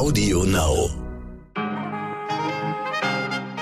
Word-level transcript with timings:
Audio 0.00 0.44
Now. 0.44 0.88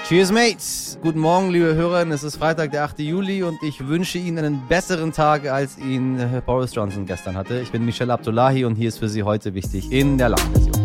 Cheers, 0.07 0.31
Mates! 0.31 0.97
Guten 1.03 1.19
Morgen, 1.19 1.51
liebe 1.51 1.75
Hörerinnen. 1.75 2.13
Es 2.13 2.23
ist 2.23 2.37
Freitag, 2.37 2.71
der 2.71 2.85
8. 2.85 3.01
Juli 3.01 3.43
und 3.43 3.61
ich 3.65 3.89
wünsche 3.89 4.19
Ihnen 4.19 4.45
einen 4.45 4.63
besseren 4.69 5.13
Tag, 5.13 5.49
als 5.49 5.77
ihn 5.79 6.17
äh, 6.17 6.41
Boris 6.47 6.73
Johnson 6.73 7.07
gestern 7.07 7.37
hatte. 7.37 7.59
Ich 7.61 7.73
bin 7.73 7.85
Michelle 7.85 8.13
Abdullahi 8.13 8.65
und 8.65 8.77
hier 8.77 8.87
ist 8.87 8.99
für 8.99 9.09
Sie 9.09 9.25
heute 9.25 9.53
wichtig 9.53 9.91
in 9.91 10.17
der 10.17 10.29
Langversion. 10.29 10.78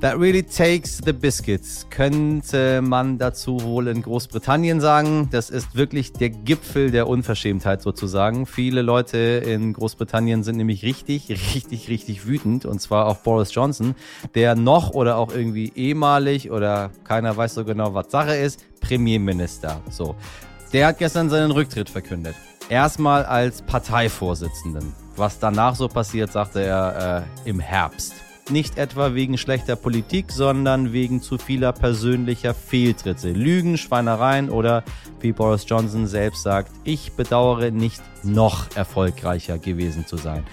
That 0.00 0.16
really 0.16 0.44
takes 0.44 1.00
the 1.04 1.12
biscuits, 1.12 1.84
könnte 1.90 2.80
man 2.82 3.18
dazu 3.18 3.60
wohl 3.64 3.88
in 3.88 4.00
Großbritannien 4.00 4.80
sagen. 4.80 5.28
Das 5.32 5.50
ist 5.50 5.74
wirklich 5.74 6.12
der 6.12 6.30
Gipfel 6.30 6.92
der 6.92 7.08
Unverschämtheit 7.08 7.82
sozusagen. 7.82 8.46
Viele 8.46 8.82
Leute 8.82 9.18
in 9.18 9.72
Großbritannien 9.72 10.44
sind 10.44 10.56
nämlich 10.56 10.84
richtig, 10.84 11.28
richtig, 11.30 11.88
richtig 11.88 12.28
wütend 12.28 12.64
und 12.64 12.80
zwar 12.80 13.06
auf 13.06 13.24
Boris 13.24 13.52
Johnson, 13.52 13.96
der 14.36 14.54
noch 14.54 14.90
oder 14.90 15.16
auch 15.16 15.34
irgendwie 15.34 15.72
ehemalig 15.74 16.52
oder 16.52 16.92
keiner 17.02 17.36
weiß 17.36 17.54
so 17.54 17.64
genau, 17.64 17.92
was 17.92 18.12
Sache 18.12 18.36
ist, 18.36 18.64
Premierminister. 18.80 19.80
So. 19.90 20.14
Der 20.72 20.86
hat 20.86 20.98
gestern 20.98 21.28
seinen 21.28 21.50
Rücktritt 21.50 21.90
verkündet. 21.90 22.36
Erstmal 22.68 23.24
als 23.24 23.62
Parteivorsitzenden. 23.62 24.92
Was 25.16 25.40
danach 25.40 25.74
so 25.74 25.88
passiert, 25.88 26.30
sagte 26.30 26.62
er 26.62 27.24
äh, 27.44 27.48
im 27.48 27.58
Herbst. 27.58 28.27
Nicht 28.50 28.78
etwa 28.78 29.14
wegen 29.14 29.36
schlechter 29.36 29.76
Politik, 29.76 30.32
sondern 30.32 30.94
wegen 30.94 31.20
zu 31.20 31.36
vieler 31.36 31.72
persönlicher 31.72 32.54
Fehltritte, 32.54 33.30
Lügen, 33.32 33.76
Schweinereien 33.76 34.48
oder, 34.48 34.84
wie 35.20 35.32
Boris 35.32 35.66
Johnson 35.66 36.06
selbst 36.06 36.44
sagt, 36.44 36.72
ich 36.84 37.12
bedauere 37.12 37.70
nicht 37.70 38.02
noch 38.24 38.74
erfolgreicher 38.74 39.58
gewesen 39.58 40.06
zu 40.06 40.16
sein. 40.16 40.44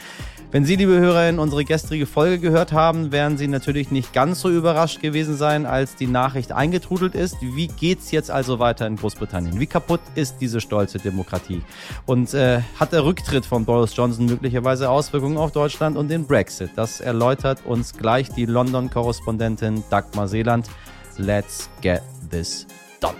Wenn 0.56 0.64
Sie, 0.64 0.78
liebe 0.78 0.98
Hörerinnen, 0.98 1.38
unsere 1.38 1.66
gestrige 1.66 2.06
Folge 2.06 2.40
gehört 2.40 2.72
haben, 2.72 3.12
werden 3.12 3.38
Sie 3.38 3.50
natürlich 3.50 3.92
nicht 3.92 4.14
ganz 4.14 4.40
so 4.40 4.50
überrascht 4.50 5.02
gewesen 5.02 5.36
sein, 5.36 5.66
als 5.66 5.98
die 5.98 6.08
Nachricht 6.08 6.54
eingetrudelt 6.54 7.14
ist. 7.14 7.36
Wie 7.42 7.68
geht's 7.68 8.12
jetzt 8.12 8.32
also 8.32 8.58
weiter 8.58 8.88
in 8.88 8.96
Großbritannien? 8.96 9.60
Wie 9.60 9.66
kaputt 9.66 10.00
ist 10.16 10.38
diese 10.40 10.62
stolze 10.62 10.98
Demokratie? 10.98 11.62
Und 12.06 12.34
äh, 12.34 12.62
hat 12.80 12.94
der 12.94 13.04
Rücktritt 13.04 13.46
von 13.46 13.66
Boris 13.66 13.94
Johnson 13.98 14.28
möglicherweise 14.28 14.90
Auswirkungen 14.90 15.36
auf 15.36 15.52
Deutschland 15.52 15.98
und 15.98 16.08
den 16.08 16.26
Brexit? 16.26 16.70
Das 16.78 17.02
erläutert 17.02 17.66
uns 17.66 17.92
gleich 17.92 18.30
die 18.30 18.46
London-Korrespondentin 18.46 19.84
Dagmar 19.90 20.30
Seeland. 20.30 20.70
Let's 21.18 21.70
get 21.82 22.02
this 22.32 22.66
done. 23.02 23.16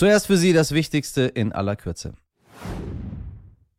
Zuerst 0.00 0.28
für 0.28 0.38
Sie 0.38 0.54
das 0.54 0.72
Wichtigste 0.72 1.24
in 1.24 1.52
aller 1.52 1.76
Kürze. 1.76 2.14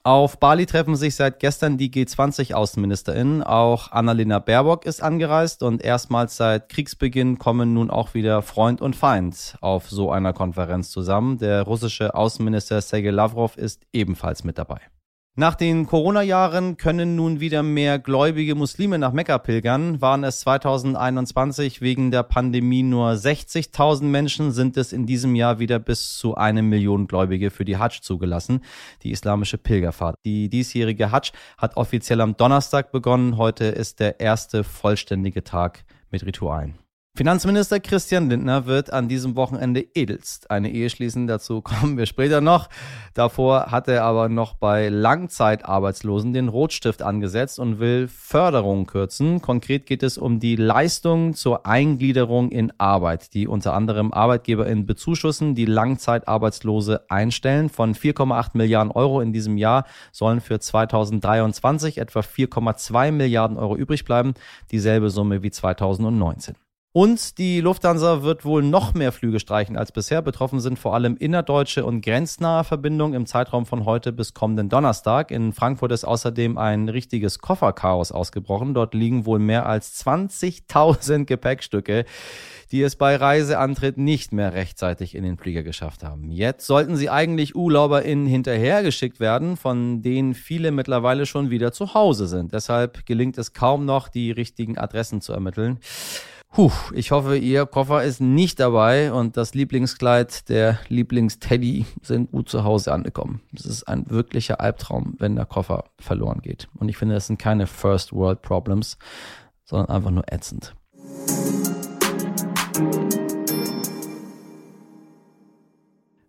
Auf 0.04 0.40
Bali 0.40 0.68
treffen 0.68 0.96
sich 0.96 1.16
seit 1.16 1.40
gestern 1.40 1.80
die 1.80 1.90
G20-AußenministerInnen. 1.90 3.42
Auch 3.42 3.92
Annalena 3.92 4.38
Baerbock 4.38 4.86
ist 4.86 5.02
angereist 5.02 5.64
und 5.64 5.84
erstmals 5.84 6.38
seit 6.38 6.70
Kriegsbeginn 6.70 7.40
kommen 7.40 7.74
nun 7.74 7.90
auch 7.90 8.14
wieder 8.14 8.44
Freund 8.44 8.82
und 8.82 8.96
Feind 8.96 9.56
auf 9.62 9.90
so 9.90 10.12
einer 10.12 10.32
Konferenz 10.32 10.92
zusammen. 10.92 11.40
Der 11.40 11.64
russische 11.64 12.14
Außenminister 12.14 12.82
Sergei 12.82 13.10
Lavrov 13.10 13.58
ist 13.58 13.88
ebenfalls 13.92 14.44
mit 14.44 14.60
dabei. 14.60 14.80
Nach 15.42 15.56
den 15.56 15.88
Corona-Jahren 15.88 16.78
können 16.78 17.16
nun 17.16 17.40
wieder 17.40 17.64
mehr 17.64 17.98
gläubige 17.98 18.54
Muslime 18.54 19.00
nach 19.00 19.12
Mekka 19.12 19.40
pilgern. 19.40 20.00
Waren 20.00 20.24
es 20.24 20.42
2021 20.42 21.82
wegen 21.82 22.12
der 22.12 22.22
Pandemie 22.22 22.84
nur 22.84 23.14
60.000 23.14 24.04
Menschen, 24.04 24.52
sind 24.52 24.78
es 24.78 24.94
in 24.94 25.08
diesem 25.08 25.34
Jahr 25.34 25.58
wieder 25.58 25.80
bis 25.80 26.16
zu 26.16 26.36
eine 26.36 26.62
Million 26.62 27.08
Gläubige 27.08 27.50
für 27.50 27.66
die 27.66 27.78
Hajj 27.78 28.02
zugelassen, 28.02 28.62
die 29.02 29.10
islamische 29.10 29.58
Pilgerfahrt. 29.58 30.16
Die 30.26 30.48
diesjährige 30.48 31.12
Hajj 31.12 31.32
hat 31.58 31.76
offiziell 31.76 32.22
am 32.22 32.38
Donnerstag 32.38 32.92
begonnen. 32.92 33.38
Heute 33.38 33.66
ist 33.66 34.00
der 34.00 34.20
erste 34.20 34.64
vollständige 34.64 35.44
Tag 35.44 35.86
mit 36.12 36.24
Ritualen. 36.24 36.76
Finanzminister 37.22 37.80
Christian 37.80 38.32
Lindner 38.32 38.66
wird 38.66 38.92
an 38.92 39.08
diesem 39.08 39.36
Wochenende 39.36 39.86
edelst 39.94 40.50
eine 40.50 40.72
Ehe 40.72 40.90
schließen. 40.90 41.28
Dazu 41.28 41.62
kommen 41.62 41.96
wir 41.96 42.08
später 42.08 42.42
noch. 42.42 42.68
Davor 43.14 43.68
hat 43.68 43.88
er 43.88 44.06
aber 44.06 44.28
noch 44.28 44.56
bei 44.56 44.90
Langzeitarbeitslosen 44.90 46.34
den 46.34 46.48
Rotstift 46.48 47.04
angesetzt 47.04 47.60
und 47.60 47.80
will 47.80 48.08
Förderungen 48.08 48.88
kürzen. 48.88 49.40
Konkret 49.40 49.86
geht 49.86 50.02
es 50.02 50.18
um 50.18 50.40
die 50.40 50.56
Leistung 50.56 51.36
zur 51.36 51.68
Eingliederung 51.68 52.50
in 52.50 52.74
Arbeit, 52.80 53.36
die 53.36 53.48
unter 53.48 53.76
anderem 53.76 54.12
ArbeitgeberInnen 54.12 54.88
bezuschussen, 54.88 55.54
die 55.54 55.66
Langzeitarbeitslose 55.66 57.06
einstellen. 57.08 57.70
Von 57.70 57.94
4,8 57.94 58.52
Milliarden 58.54 58.92
Euro 58.92 59.22
in 59.22 59.32
diesem 59.32 59.58
Jahr 59.58 59.86
sollen 60.12 60.42
für 60.42 60.60
2023 60.60 62.00
etwa 62.00 62.22
4,2 62.22 63.12
Milliarden 63.12 63.58
Euro 63.58 63.76
übrig 63.76 64.06
bleiben. 64.06 64.34
Dieselbe 64.72 65.12
Summe 65.12 65.44
wie 65.44 65.52
2019. 65.52 66.56
Und 66.94 67.38
die 67.38 67.62
Lufthansa 67.62 68.22
wird 68.22 68.44
wohl 68.44 68.64
noch 68.64 68.94
mehr 68.94 69.14
Flüge 69.14 69.40
streichen 69.40 69.78
als 69.78 69.94
bisher. 69.94 70.22
Betroffen 70.22 70.60
sind 70.60 70.78
vor 70.78 70.94
allem 70.94 71.16
innerdeutsche 71.16 71.86
und 71.86 72.02
grenznahe 72.02 72.66
Verbindungen 72.66 73.14
im 73.14 73.26
Zeitraum 73.26 73.66
von 73.66 73.86
heute 73.86 74.12
bis 74.12 74.34
kommenden 74.34 74.68
Donnerstag. 74.68 75.32
In 75.32 75.54
Frankfurt 75.54 75.94
ist 75.94 76.04
außerdem 76.04 76.58
ein 76.58 76.90
richtiges 76.90 77.40
Kofferchaos 77.40 78.12
ausgebrochen. 78.12 78.74
Dort 78.74 78.94
liegen 78.94 79.26
wohl 79.26 79.40
mehr 79.40 79.68
als 79.68 80.06
20.000 80.06 81.24
Gepäckstücke, 81.26 82.04
die 82.74 82.82
es 82.82 82.98
bei 82.98 83.16
Reiseantritt 83.16 83.98
nicht 83.98 84.34
mehr 84.34 84.52
rechtzeitig 84.52 85.16
in 85.16 85.24
den 85.24 85.38
Flieger 85.38 85.64
geschafft 85.64 86.04
haben. 86.04 86.30
Jetzt 86.30 86.68
sollten 86.68 86.98
sie 86.98 87.10
eigentlich 87.10 87.56
UrlauberInnen 87.56 88.26
hinterhergeschickt 88.26 89.22
werden, 89.22 89.56
von 89.56 90.02
denen 90.02 90.34
viele 90.34 90.72
mittlerweile 90.72 91.26
schon 91.26 91.52
wieder 91.52 91.72
zu 91.72 91.94
Hause 91.94 92.28
sind. 92.28 92.52
Deshalb 92.52 93.06
gelingt 93.06 93.38
es 93.38 93.54
kaum 93.54 93.86
noch, 93.86 94.10
die 94.10 94.32
richtigen 94.32 94.78
Adressen 94.78 95.22
zu 95.22 95.32
ermitteln. 95.32 95.80
Puh, 96.54 96.70
ich 96.94 97.12
hoffe, 97.12 97.38
Ihr 97.38 97.66
Koffer 97.66 98.04
ist 98.04 98.20
nicht 98.20 98.60
dabei 98.60 99.14
und 99.14 99.38
das 99.38 99.54
Lieblingskleid 99.54 100.50
der 100.50 100.80
Lieblingsteddy 100.90 101.86
sind 102.02 102.30
gut 102.32 102.50
zu 102.50 102.66
Hause 102.66 102.92
angekommen. 102.92 103.40
Das 103.54 103.66
ist 103.66 103.88
ein 103.88 104.10
wirklicher 104.10 104.60
Albtraum, 104.60 105.16
wenn 105.18 105.38
der 105.38 105.46
Koffer 105.46 105.86
verloren 105.98 106.42
geht. 106.42 106.68
Und 106.78 106.90
ich 106.90 106.98
finde, 106.98 107.16
das 107.16 107.28
sind 107.28 107.40
keine 107.40 107.68
First 107.68 108.12
World 108.12 108.42
Problems, 108.42 108.98
sondern 109.64 109.96
einfach 109.96 110.12
nur 110.12 110.26
ätzend. 110.30 110.76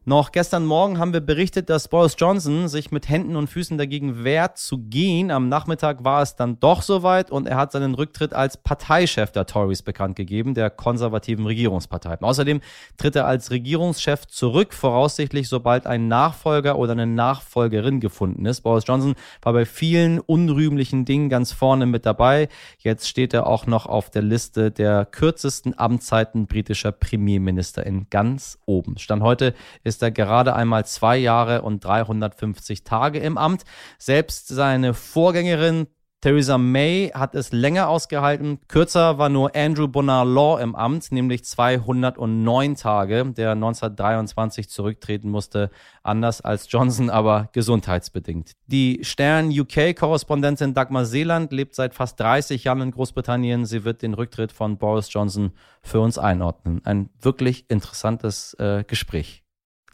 Noch 0.05 0.33
gestern 0.33 0.67
Morgen 0.67 0.99
haben 0.99 1.13
wir 1.13 1.21
berichtet, 1.21 1.71
dass 1.71 1.87
Boris 1.87 2.17
Johnson 2.19 2.67
sich 2.67 2.91
mit 2.91 3.09
Händen 3.09 3.37
und 3.37 3.47
Füßen 3.47 3.79
dagegen 3.79 4.25
wehrt 4.25 4.59
zu 4.59 4.79
gehen. 4.79 5.31
Am 5.31 5.49
Nachmittag 5.49 6.03
war 6.03 6.23
es 6.23 6.35
dann 6.35 6.59
doch 6.59 6.83
soweit 6.83 7.31
und 7.31 7.47
er 7.47 7.57
hat 7.57 7.71
seinen 7.71 7.95
Rücktritt 7.95 8.33
als 8.33 8.57
Parteichef 8.57 9.31
der 9.31 9.47
Tories 9.47 9.83
bekannt 9.83 10.17
gegeben, 10.17 10.55
der 10.55 10.71
konservativen 10.71 11.47
Regierungspartei. 11.47 12.21
Außerdem 12.21 12.63
tritt 12.97 13.15
er 13.15 13.29
als 13.29 13.53
Regierungschef 13.53 14.27
zurück, 14.27 14.75
voraussichtlich 14.75 15.49
sobald 15.49 15.87
ein 15.87 16.09
Nachfolger 16.09 16.81
oder 16.81 16.93
eine 16.93 17.07
Nachfolgerin 17.07 18.01
gefunden 18.01 18.45
ist. 18.45 18.63
Boris 18.63 18.83
Johnson 18.85 19.15
war 19.41 19.53
bei 19.53 19.65
vielen 19.65 20.19
unrühmlichen 20.19 21.05
Dingen 21.05 21.29
ganz 21.29 21.53
vorne 21.53 21.87
mit 21.87 22.07
dabei. 22.07 22.49
Jetzt 22.79 23.07
steht 23.07 23.35
er 23.35 23.47
auch 23.47 23.67
noch 23.67 23.87
auf 23.87 24.11
der 24.11 24.23
Liste 24.23 24.73
der 24.73 25.05
kürzesten 25.05 25.79
Amtszeiten 25.79 26.49
britischer 26.49 26.91
Premierminister 26.91 27.87
in 27.87 28.11
ganz 28.11 28.59
oben. 28.67 28.99
Stand 28.99 29.23
heute 29.23 29.55
ist 29.85 29.92
ist 29.93 30.03
er 30.03 30.11
gerade 30.11 30.57
einmal 30.57 30.87
zwei 30.87 31.19
Jahre 31.19 31.61
und 31.61 31.85
350 31.85 32.83
Tage 32.83 33.19
im 33.19 33.37
Amt. 33.37 33.65
Selbst 33.99 34.49
seine 34.49 34.95
Vorgängerin 34.95 35.87
Theresa 36.23 36.57
May 36.57 37.11
hat 37.13 37.35
es 37.35 37.51
länger 37.51 37.89
ausgehalten. 37.89 38.61
Kürzer 38.69 39.19
war 39.19 39.29
nur 39.29 39.57
Andrew 39.57 39.89
Bonar 39.89 40.25
Law 40.25 40.61
im 40.61 40.77
Amt, 40.77 41.11
nämlich 41.11 41.45
209 41.45 42.77
Tage, 42.77 43.25
der 43.33 43.51
1923 43.53 44.71
zurücktreten 44.71 45.29
musste, 45.29 45.71
anders 46.05 46.41
als 46.41 46.71
Johnson, 46.71 47.11
aber 47.11 47.49
gesundheitsbedingt. 47.53 48.53
Die 48.69 49.01
Stern 49.03 49.51
UK-Korrespondentin 49.51 50.75
Dagmar 50.75 51.07
Seeland 51.07 51.53
lebt 51.53 51.75
seit 51.75 51.93
fast 51.93 52.21
30 52.21 52.63
Jahren 52.63 52.83
in 52.83 52.91
Großbritannien. 52.93 53.67
Sie 53.67 53.83
wird 53.83 54.03
den 54.03 54.15
Rücktritt 54.15 54.53
von 54.53 54.79
Boris 54.79 55.13
Johnson 55.13 55.51
für 55.83 55.99
uns 55.99 56.19
einordnen. 56.19 56.83
Ein 56.85 57.11
wirklich 57.21 57.69
interessantes 57.69 58.55
äh, 58.61 58.85
Gespräch. 58.87 59.42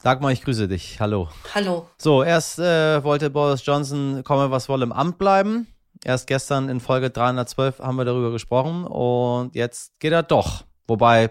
Dagmar, 0.03 0.31
ich 0.31 0.43
grüße 0.43 0.69
dich. 0.69 1.01
Hallo. 1.01 1.29
Hallo. 1.55 1.89
So, 1.99 2.23
erst 2.23 2.61
äh, 2.61 3.03
wollte 3.03 3.31
Boris 3.31 3.67
Johnson 3.67 4.23
komme, 4.23 4.51
was 4.51 4.69
wolle 4.69 4.85
im 4.85 4.93
Amt 4.93 5.19
bleiben. 5.19 5.67
Erst 6.05 6.29
gestern 6.29 6.69
in 6.69 6.79
Folge 6.79 7.11
312 7.11 7.81
haben 7.81 7.97
wir 7.97 8.05
darüber 8.05 8.31
gesprochen 8.31 8.85
und 8.85 9.57
jetzt 9.57 9.99
geht 9.99 10.13
er 10.13 10.23
doch. 10.23 10.65
Wobei, 10.87 11.31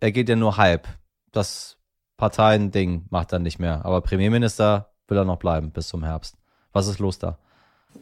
er 0.00 0.12
geht 0.12 0.30
ja 0.30 0.36
nur 0.36 0.56
halb. 0.56 0.88
Das 1.32 1.76
Parteiending 2.16 3.04
macht 3.10 3.34
er 3.34 3.38
nicht 3.38 3.58
mehr. 3.58 3.84
Aber 3.84 4.00
Premierminister 4.00 4.94
will 5.08 5.18
er 5.18 5.26
noch 5.26 5.38
bleiben 5.38 5.70
bis 5.70 5.88
zum 5.88 6.02
Herbst. 6.02 6.36
Was 6.72 6.86
ist 6.86 6.98
los 6.98 7.18
da? 7.18 7.38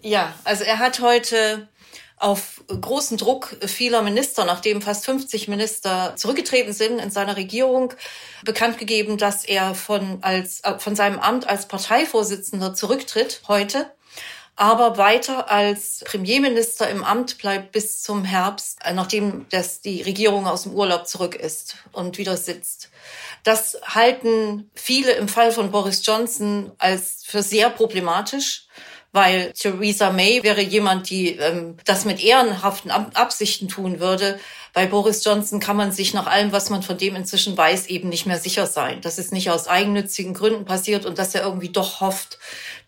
Ja, 0.03 0.35
also 0.45 0.65
er 0.65 0.79
hat 0.79 1.01
heute 1.01 1.69
auf 2.17 2.63
großen 2.69 3.17
Druck 3.17 3.57
vieler 3.67 4.03
Minister, 4.03 4.45
nachdem 4.45 4.81
fast 4.81 5.05
50 5.05 5.49
Minister 5.49 6.15
zurückgetreten 6.17 6.73
sind 6.73 6.99
in 6.99 7.11
seiner 7.11 7.37
Regierung, 7.37 7.93
bekannt 8.45 8.79
gegeben, 8.79 9.19
dass 9.19 9.45
er 9.45 9.75
von, 9.75 10.19
als, 10.23 10.61
äh, 10.65 10.79
von 10.79 10.97
seinem 10.97 11.19
Amt 11.19 11.49
als 11.49 11.67
Parteivorsitzender 11.67 12.75
zurücktritt 12.75 13.43
heute 13.49 13.91
aber 14.57 14.99
weiter 14.99 15.51
als 15.51 16.05
Premierminister 16.05 16.89
im 16.89 17.03
Amt 17.03 17.39
bleibt 17.39 17.73
bis 17.73 18.03
zum 18.03 18.25
Herbst, 18.25 18.79
äh, 18.85 18.93
nachdem 18.93 19.47
das 19.51 19.81
die 19.81 20.03
Regierung 20.03 20.47
aus 20.47 20.63
dem 20.63 20.75
Urlaub 20.75 21.09
zurück 21.09 21.35
ist 21.35 21.77
und 21.93 22.19
wieder 22.19 22.37
sitzt. 22.37 22.91
Das 23.43 23.79
halten 23.85 24.71
viele 24.75 25.13
im 25.13 25.29
Fall 25.29 25.51
von 25.51 25.71
Boris 25.71 26.07
Johnson 26.07 26.73
als 26.79 27.25
für 27.27 27.43
sehr 27.43 27.69
problematisch 27.69 28.67
weil 29.15 29.53
Theresa 29.53 30.11
May 30.11 30.43
wäre 30.43 30.61
jemand, 30.61 31.09
die 31.09 31.37
ähm, 31.37 31.77
das 31.85 32.05
mit 32.05 32.23
ehrenhaften 32.23 32.91
Absichten 32.91 33.69
tun 33.69 34.01
würde. 34.01 34.41
Bei 34.73 34.87
Boris 34.87 35.25
Johnson 35.25 35.61
kann 35.61 35.77
man 35.77 35.93
sich 35.93 36.15
nach 36.15 36.27
allem, 36.27 36.51
was 36.51 36.69
man 36.69 36.83
von 36.83 36.99
dem 36.99 37.15
inzwischen 37.15 37.57
weiß, 37.57 37.87
eben 37.87 38.09
nicht 38.09 38.27
mehr 38.27 38.39
sicher 38.39 38.67
sein. 38.67 39.01
Dass 39.03 39.19
es 39.19 39.31
nicht 39.31 39.51
aus 39.51 39.69
eigennützigen 39.69 40.35
Gründen 40.35 40.65
passiert 40.65 41.07
und 41.07 41.17
dass 41.21 41.33
er 41.33 41.45
irgendwie 41.45 41.69
doch 41.69 42.01
hofft, 42.01 42.41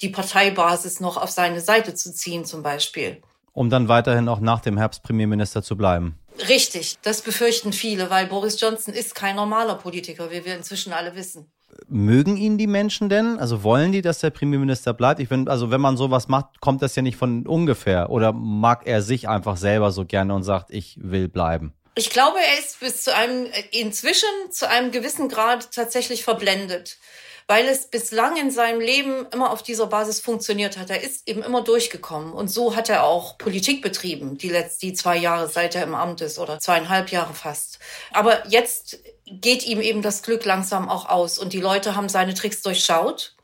die 0.02 0.08
Parteibasis 0.08 0.98
noch 0.98 1.16
auf 1.16 1.30
seine 1.30 1.60
Seite 1.60 1.94
zu 1.94 2.12
ziehen 2.12 2.44
zum 2.44 2.64
Beispiel. 2.64 3.22
Um 3.52 3.70
dann 3.70 3.86
weiterhin 3.86 4.28
auch 4.28 4.40
nach 4.40 4.60
dem 4.60 4.78
Herbst 4.78 5.04
Premierminister 5.04 5.62
zu 5.62 5.76
bleiben. 5.76 6.18
Richtig, 6.48 6.96
das 7.02 7.22
befürchten 7.22 7.72
viele, 7.72 8.10
weil 8.10 8.26
Boris 8.26 8.60
Johnson 8.60 8.92
ist 8.92 9.14
kein 9.14 9.36
normaler 9.36 9.76
Politiker, 9.76 10.32
wie 10.32 10.44
wir 10.44 10.56
inzwischen 10.56 10.92
alle 10.92 11.14
wissen 11.14 11.52
mögen 11.88 12.36
ihn 12.36 12.58
die 12.58 12.66
Menschen 12.66 13.08
denn? 13.08 13.38
Also 13.38 13.62
wollen 13.62 13.92
die, 13.92 14.02
dass 14.02 14.20
der 14.20 14.30
Premierminister 14.30 14.92
bleibt? 14.92 15.20
Ich 15.20 15.28
finde, 15.28 15.50
also 15.50 15.70
wenn 15.70 15.80
man 15.80 15.96
sowas 15.96 16.28
macht, 16.28 16.60
kommt 16.60 16.82
das 16.82 16.96
ja 16.96 17.02
nicht 17.02 17.16
von 17.16 17.46
ungefähr. 17.46 18.10
Oder 18.10 18.32
mag 18.32 18.86
er 18.86 19.02
sich 19.02 19.28
einfach 19.28 19.56
selber 19.56 19.92
so 19.92 20.04
gerne 20.04 20.34
und 20.34 20.42
sagt, 20.42 20.70
ich 20.70 20.98
will 21.00 21.28
bleiben? 21.28 21.72
Ich 21.94 22.10
glaube, 22.10 22.38
er 22.38 22.58
ist 22.58 22.80
bis 22.80 23.02
zu 23.04 23.14
einem, 23.14 23.46
inzwischen 23.70 24.28
zu 24.50 24.68
einem 24.68 24.90
gewissen 24.90 25.28
Grad 25.28 25.72
tatsächlich 25.72 26.24
verblendet 26.24 26.98
weil 27.48 27.66
es 27.68 27.86
bislang 27.86 28.36
in 28.36 28.50
seinem 28.50 28.80
Leben 28.80 29.26
immer 29.32 29.50
auf 29.52 29.62
dieser 29.62 29.86
Basis 29.86 30.20
funktioniert 30.20 30.76
hat. 30.76 30.90
Er 30.90 31.02
ist 31.02 31.28
eben 31.28 31.42
immer 31.42 31.62
durchgekommen 31.62 32.32
und 32.32 32.48
so 32.48 32.74
hat 32.74 32.88
er 32.88 33.04
auch 33.04 33.38
Politik 33.38 33.82
betrieben, 33.82 34.36
die 34.36 34.48
letzten 34.48 34.86
die 34.86 34.94
zwei 34.94 35.16
Jahre, 35.16 35.48
seit 35.48 35.74
er 35.74 35.84
im 35.84 35.94
Amt 35.94 36.20
ist 36.20 36.38
oder 36.38 36.58
zweieinhalb 36.58 37.10
Jahre 37.10 37.34
fast. 37.34 37.78
Aber 38.12 38.46
jetzt 38.48 38.98
geht 39.26 39.64
ihm 39.66 39.80
eben 39.80 40.02
das 40.02 40.22
Glück 40.22 40.44
langsam 40.44 40.88
auch 40.88 41.08
aus 41.08 41.38
und 41.38 41.52
die 41.52 41.60
Leute 41.60 41.94
haben 41.94 42.08
seine 42.08 42.34
Tricks 42.34 42.62
durchschaut. 42.62 43.34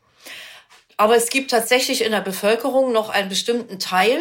Aber 0.97 1.17
es 1.17 1.31
gibt 1.31 1.51
tatsächlich 1.51 2.03
in 2.03 2.13
der 2.13 2.21
Bevölkerung 2.21 2.93
noch 2.93 3.09
einen 3.09 3.29
bestimmten 3.29 3.79
Teil, 3.79 4.21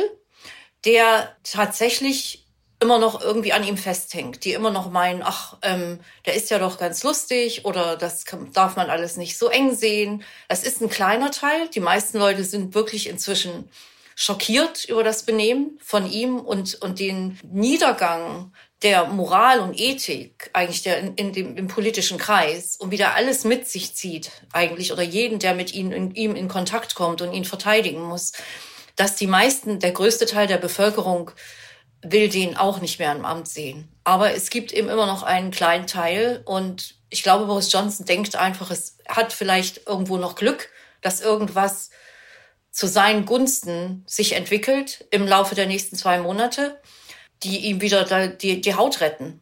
der 0.86 1.36
tatsächlich 1.44 2.41
immer 2.82 2.98
noch 2.98 3.22
irgendwie 3.22 3.54
an 3.54 3.64
ihm 3.64 3.78
festhängt, 3.78 4.44
die 4.44 4.54
immer 4.54 4.72
noch 4.72 4.90
meinen, 4.90 5.22
ach, 5.24 5.58
ähm, 5.62 6.00
der 6.26 6.34
ist 6.34 6.50
ja 6.50 6.58
doch 6.58 6.80
ganz 6.80 7.04
lustig 7.04 7.64
oder 7.64 7.96
das 7.96 8.26
kann, 8.26 8.52
darf 8.54 8.76
man 8.76 8.90
alles 8.90 9.18
nicht 9.18 9.38
so 9.38 9.50
eng 9.50 9.76
sehen. 9.76 10.24
Das 10.50 10.64
ist 10.64 10.82
ein 10.82 10.90
kleiner 10.90 11.32
Teil. 11.32 11.70
Die 11.70 11.80
meisten 11.80 12.18
Leute 12.18 12.44
sind 12.44 12.74
wirklich 12.74 13.08
inzwischen 13.08 13.70
schockiert 14.16 14.86
über 14.86 15.04
das 15.04 15.24
Benehmen 15.24 15.80
von 15.84 16.10
ihm 16.10 16.40
und, 16.40 16.82
und 16.82 17.00
den 17.00 17.40
Niedergang 17.44 18.52
der 18.82 19.06
Moral 19.06 19.60
und 19.60 19.80
Ethik 19.80 20.50
eigentlich 20.54 20.82
der 20.82 21.00
in, 21.00 21.16
in 21.16 21.34
dem 21.34 21.58
im 21.58 21.68
politischen 21.68 22.18
Kreis 22.18 22.76
und 22.78 22.90
wieder 22.90 23.14
alles 23.14 23.44
mit 23.44 23.68
sich 23.68 23.94
zieht 23.94 24.32
eigentlich 24.54 24.92
oder 24.92 25.04
jeden, 25.04 25.38
der 25.38 25.54
mit 25.54 25.74
ihm 25.74 25.92
in, 25.92 26.16
ihm 26.16 26.36
in 26.36 26.48
Kontakt 26.48 26.96
kommt 26.96 27.22
und 27.22 27.34
ihn 27.34 27.46
verteidigen 27.46 28.02
muss, 28.02 28.32
dass 28.96 29.16
die 29.16 29.28
meisten, 29.28 29.80
der 29.80 29.92
größte 29.92 30.26
Teil 30.26 30.48
der 30.48 30.58
Bevölkerung 30.58 31.32
will 32.04 32.30
den 32.30 32.58
auch 32.58 32.82
nicht 32.82 33.00
mehr 33.00 33.12
im 33.12 33.26
Amt 33.26 33.48
sehen. 33.48 33.88
Aber 34.04 34.34
es 34.34 34.50
gibt 34.50 34.72
eben 34.72 34.90
immer 34.90 35.06
noch 35.06 35.24
einen 35.24 35.52
kleinen 35.52 35.88
Teil 35.88 36.42
und 36.46 36.96
ich 37.10 37.24
glaube, 37.24 37.46
Boris 37.46 37.72
Johnson 37.72 38.06
denkt 38.06 38.36
einfach, 38.36 38.72
es 38.72 38.98
hat 39.08 39.34
vielleicht 39.34 39.88
irgendwo 39.88 40.18
noch 40.18 40.36
Glück, 40.36 40.70
dass 41.02 41.22
irgendwas 41.22 41.92
zu 42.72 42.88
seinen 42.88 43.26
Gunsten 43.26 44.04
sich 44.08 44.34
entwickelt 44.34 45.06
im 45.12 45.28
Laufe 45.28 45.56
der 45.56 45.68
nächsten 45.68 45.98
zwei 45.98 46.20
Monate, 46.20 46.80
die 47.44 47.60
ihm 47.60 47.82
wieder 47.82 48.28
die, 48.30 48.62
die 48.62 48.76
Haut 48.76 49.02
retten. 49.02 49.42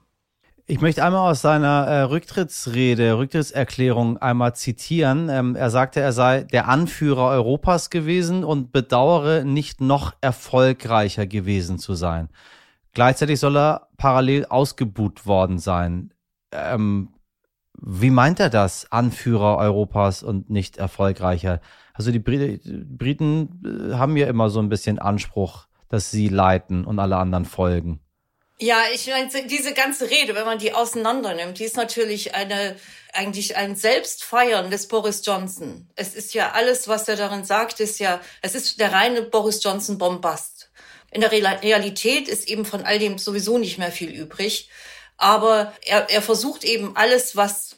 Ich 0.71 0.81
möchte 0.81 1.03
einmal 1.03 1.31
aus 1.31 1.41
seiner 1.41 1.87
äh, 1.87 2.01
Rücktrittsrede, 2.01 3.17
Rücktrittserklärung 3.17 4.19
einmal 4.19 4.53
zitieren. 4.53 5.27
Ähm, 5.27 5.55
er 5.55 5.71
sagte, 5.71 5.99
er 5.99 6.13
sei 6.13 6.43
der 6.43 6.67
Anführer 6.67 7.29
Europas 7.29 7.89
gewesen 7.89 8.43
und 8.43 8.71
bedauere, 8.71 9.43
nicht 9.45 9.81
noch 9.81 10.13
erfolgreicher 10.21 11.25
gewesen 11.25 11.79
zu 11.79 11.95
sein. 11.95 12.29
Gleichzeitig 12.93 13.39
soll 13.39 13.57
er 13.57 13.87
parallel 13.97 14.45
ausgebuht 14.45 15.25
worden 15.25 15.57
sein. 15.57 16.13
Ähm, 16.51 17.13
wie 17.81 18.11
meint 18.11 18.39
er 18.39 18.51
das, 18.51 18.91
Anführer 18.91 19.57
Europas 19.57 20.21
und 20.21 20.51
nicht 20.51 20.77
erfolgreicher? 20.77 21.61
Also 21.95 22.11
die 22.11 22.19
Briten 22.19 23.89
äh, 23.91 23.95
haben 23.95 24.17
ja 24.17 24.27
immer 24.27 24.51
so 24.51 24.59
ein 24.59 24.69
bisschen 24.69 24.99
Anspruch, 24.99 25.65
dass 25.87 26.11
sie 26.11 26.27
leiten 26.27 26.85
und 26.85 26.99
alle 26.99 27.17
anderen 27.17 27.45
folgen. 27.45 28.01
Ja, 28.61 28.83
ich 28.93 29.07
meine, 29.07 29.29
diese 29.47 29.73
ganze 29.73 30.09
Rede, 30.09 30.35
wenn 30.35 30.45
man 30.45 30.59
die 30.59 30.73
auseinander 30.73 31.33
nimmt, 31.33 31.59
die 31.59 31.63
ist 31.63 31.77
natürlich 31.77 32.35
eine, 32.35 32.75
eigentlich 33.13 33.55
ein 33.55 33.77
Selbstfeiern 33.77 34.69
des 34.69 34.89
Boris 34.89 35.25
Johnson. 35.25 35.89
Es 35.95 36.13
ist 36.13 36.33
ja 36.33 36.51
alles, 36.51 36.89
was 36.89 37.07
er 37.07 37.15
darin 37.15 37.45
sagt, 37.45 37.79
ist 37.79 37.99
ja, 37.99 38.19
es 38.41 38.55
ist 38.55 38.81
der 38.81 38.91
reine 38.91 39.21
Boris 39.21 39.63
Johnson 39.63 39.97
Bombast. 39.97 40.71
In 41.09 41.21
der 41.21 41.31
Realität 41.31 42.27
ist 42.27 42.49
eben 42.49 42.65
von 42.65 42.83
all 42.83 42.99
dem 42.99 43.17
sowieso 43.17 43.57
nicht 43.57 43.77
mehr 43.77 43.93
viel 43.93 44.11
übrig. 44.11 44.69
Aber 45.15 45.73
er, 45.85 46.09
er 46.09 46.21
versucht 46.21 46.65
eben 46.65 46.97
alles, 46.97 47.37
was 47.37 47.77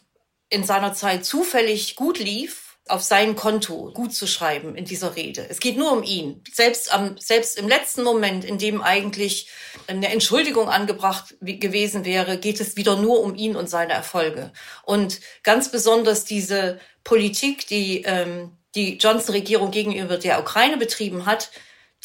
in 0.50 0.64
seiner 0.64 0.94
Zeit 0.94 1.26
zufällig 1.26 1.96
gut 1.96 2.18
lief, 2.18 2.71
auf 2.88 3.04
sein 3.04 3.36
Konto 3.36 3.92
gut 3.94 4.14
zu 4.14 4.28
schreiben 4.28 4.76
in 4.76 4.86
dieser 4.86 5.16
Rede. 5.16 5.46
Es 5.50 5.60
geht 5.60 5.78
nur 5.78 5.92
um 5.92 6.04
ihn. 6.04 6.44
Selbst, 6.52 6.94
am, 6.94 7.16
selbst 7.18 7.58
im 7.58 7.68
letzten 7.68 8.04
Moment, 8.04 8.44
in 8.44 8.58
dem 8.58 8.82
eigentlich 8.82 9.50
eine 9.88 10.10
Entschuldigung 10.10 10.68
angebracht 10.68 11.36
gewesen 11.40 12.06
wäre, 12.06 12.38
geht 12.38 12.60
es 12.60 12.76
wieder 12.76 12.98
nur 12.98 13.22
um 13.22 13.36
ihn 13.36 13.56
und 13.56 13.70
seine 13.70 13.94
Erfolge. 13.94 14.52
Und 14.84 15.22
ganz 15.44 15.72
besonders 15.72 16.26
diese 16.26 16.80
Politik, 17.04 17.68
die 17.68 18.02
ähm, 18.02 18.52
die 18.76 18.98
Johnson-Regierung 18.98 19.72
gegenüber 19.72 20.18
der 20.18 20.40
Ukraine 20.40 20.78
betrieben 20.78 21.26
hat, 21.26 21.52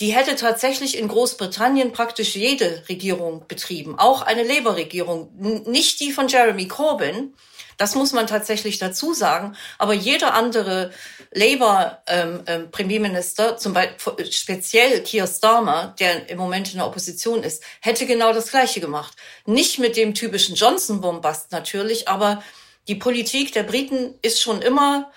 die 0.00 0.14
hätte 0.14 0.36
tatsächlich 0.36 0.98
in 0.98 1.08
Großbritannien 1.08 1.92
praktisch 1.92 2.36
jede 2.36 2.84
Regierung 2.88 3.46
betrieben, 3.48 3.98
auch 3.98 4.22
eine 4.22 4.42
Labour-Regierung, 4.42 5.30
nicht 5.66 6.00
die 6.00 6.12
von 6.12 6.28
Jeremy 6.28 6.68
Corbyn, 6.68 7.34
das 7.76 7.94
muss 7.94 8.12
man 8.12 8.26
tatsächlich 8.26 8.78
dazu 8.78 9.14
sagen. 9.14 9.56
Aber 9.78 9.94
jeder 9.94 10.34
andere 10.34 10.90
Labour-Premierminister, 11.32 13.44
ähm, 13.44 13.52
ähm, 13.52 13.58
zum 13.58 13.72
Beispiel 13.74 14.32
speziell 14.32 15.02
Keir 15.02 15.26
Starmer, 15.26 15.94
der 15.98 16.28
im 16.28 16.38
Moment 16.38 16.72
in 16.72 16.78
der 16.78 16.86
Opposition 16.86 17.42
ist, 17.42 17.62
hätte 17.80 18.06
genau 18.06 18.32
das 18.32 18.50
Gleiche 18.50 18.80
gemacht. 18.80 19.14
Nicht 19.44 19.78
mit 19.78 19.96
dem 19.96 20.14
typischen 20.14 20.54
Johnson-Bombast 20.54 21.52
natürlich, 21.52 22.08
aber 22.08 22.42
die 22.88 22.94
Politik 22.94 23.52
der 23.52 23.64
Briten 23.64 24.14
ist 24.22 24.40
schon 24.40 24.62
immer 24.62 25.12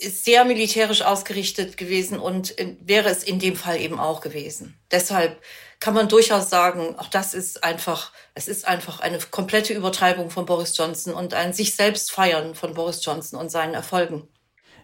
sehr 0.00 0.44
militärisch 0.44 1.02
ausgerichtet 1.02 1.76
gewesen 1.76 2.18
und 2.18 2.56
wäre 2.80 3.10
es 3.10 3.22
in 3.22 3.38
dem 3.38 3.54
Fall 3.54 3.80
eben 3.80 4.00
auch 4.00 4.20
gewesen. 4.20 4.76
Deshalb 4.90 5.40
kann 5.80 5.94
man 5.94 6.08
durchaus 6.08 6.50
sagen, 6.50 6.98
auch 6.98 7.08
das 7.08 7.34
ist 7.34 7.62
einfach, 7.62 8.12
es 8.34 8.48
ist 8.48 8.66
einfach 8.66 9.00
eine 9.00 9.18
komplette 9.18 9.72
Übertreibung 9.74 10.30
von 10.30 10.44
Boris 10.44 10.76
Johnson 10.76 11.14
und 11.14 11.34
ein 11.34 11.52
sich 11.52 11.76
selbst 11.76 12.10
feiern 12.10 12.54
von 12.54 12.74
Boris 12.74 13.04
Johnson 13.04 13.38
und 13.38 13.50
seinen 13.50 13.74
Erfolgen. 13.74 14.28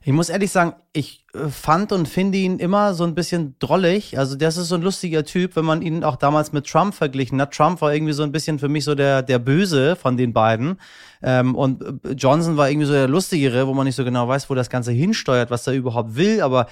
Ich 0.03 0.13
muss 0.13 0.29
ehrlich 0.29 0.53
sagen, 0.53 0.77
ich 0.97 1.25
äh, 1.35 1.49
fand 1.49 1.93
und 1.93 2.09
finde 2.09 2.39
ihn 2.39 2.59
immer 2.59 2.95
so 2.95 3.05
ein 3.05 3.15
bisschen 3.15 3.57
drollig. 3.59 4.17
Also 4.17 4.37
das 4.37 4.57
ist 4.57 4.69
so 4.69 4.77
ein 4.77 4.83
lustiger 4.83 5.25
Typ, 5.25 5.57
wenn 5.57 5.65
man 5.65 5.83
ihn 5.83 6.05
auch 6.05 6.17
damals 6.17 6.53
mit 6.53 6.67
Trump 6.67 6.95
verglichen 6.95 7.41
hat. 7.41 7.53
Trump 7.53 7.81
war 7.83 7.93
irgendwie 7.93 8.13
so 8.13 8.23
ein 8.23 8.33
bisschen 8.33 8.59
für 8.59 8.69
mich 8.69 8.85
so 8.85 8.95
der, 8.95 9.23
der 9.23 9.41
Böse 9.41 9.97
von 9.97 10.17
den 10.17 10.33
beiden. 10.33 10.79
Ähm, 11.23 11.57
und 11.57 11.83
äh, 11.83 12.13
Johnson 12.13 12.57
war 12.57 12.71
irgendwie 12.71 12.87
so 12.87 12.93
der 12.93 13.09
Lustigere, 13.09 13.67
wo 13.67 13.75
man 13.75 13.87
nicht 13.87 13.97
so 13.97 14.05
genau 14.05 14.29
weiß, 14.29 14.49
wo 14.49 14.55
das 14.55 14.71
Ganze 14.71 14.93
hinsteuert, 14.93 15.51
was 15.51 15.67
er 15.67 15.75
überhaupt 15.75 16.15
will. 16.15 16.41
Aber 16.41 16.69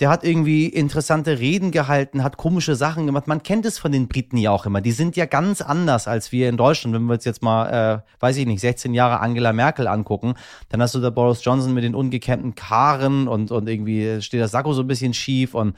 der 0.00 0.10
hat 0.10 0.24
irgendwie 0.24 0.66
interessante 0.66 1.38
Reden 1.38 1.70
gehalten, 1.70 2.22
hat 2.22 2.36
komische 2.36 2.76
Sachen 2.76 3.06
gemacht. 3.06 3.26
Man 3.26 3.42
kennt 3.42 3.64
es 3.64 3.78
von 3.78 3.92
den 3.92 4.08
Briten 4.08 4.36
ja 4.36 4.50
auch 4.50 4.66
immer. 4.66 4.82
Die 4.82 4.92
sind 4.92 5.16
ja 5.16 5.24
ganz 5.24 5.62
anders 5.62 6.06
als 6.06 6.32
wir 6.32 6.48
in 6.50 6.58
Deutschland. 6.58 6.94
Wenn 6.94 7.04
wir 7.04 7.14
uns 7.14 7.24
jetzt 7.24 7.42
mal, 7.42 8.02
äh, 8.04 8.12
weiß 8.20 8.36
ich 8.36 8.46
nicht, 8.46 8.60
16 8.60 8.92
Jahre 8.92 9.20
Angela 9.20 9.54
Merkel 9.54 9.88
angucken, 9.88 10.34
dann 10.68 10.82
hast 10.82 10.94
du 10.94 11.00
da 11.00 11.08
Boris 11.08 11.42
Johnson 11.42 11.72
mit 11.72 11.82
den 11.82 11.94
ungekämmten 11.94 12.54
Karen 12.54 13.26
und, 13.26 13.50
und 13.50 13.65
irgendwie 13.66 14.20
steht 14.22 14.40
das 14.40 14.52
Sakko 14.52 14.72
so 14.72 14.82
ein 14.82 14.88
bisschen 14.88 15.14
schief 15.14 15.54
und 15.54 15.76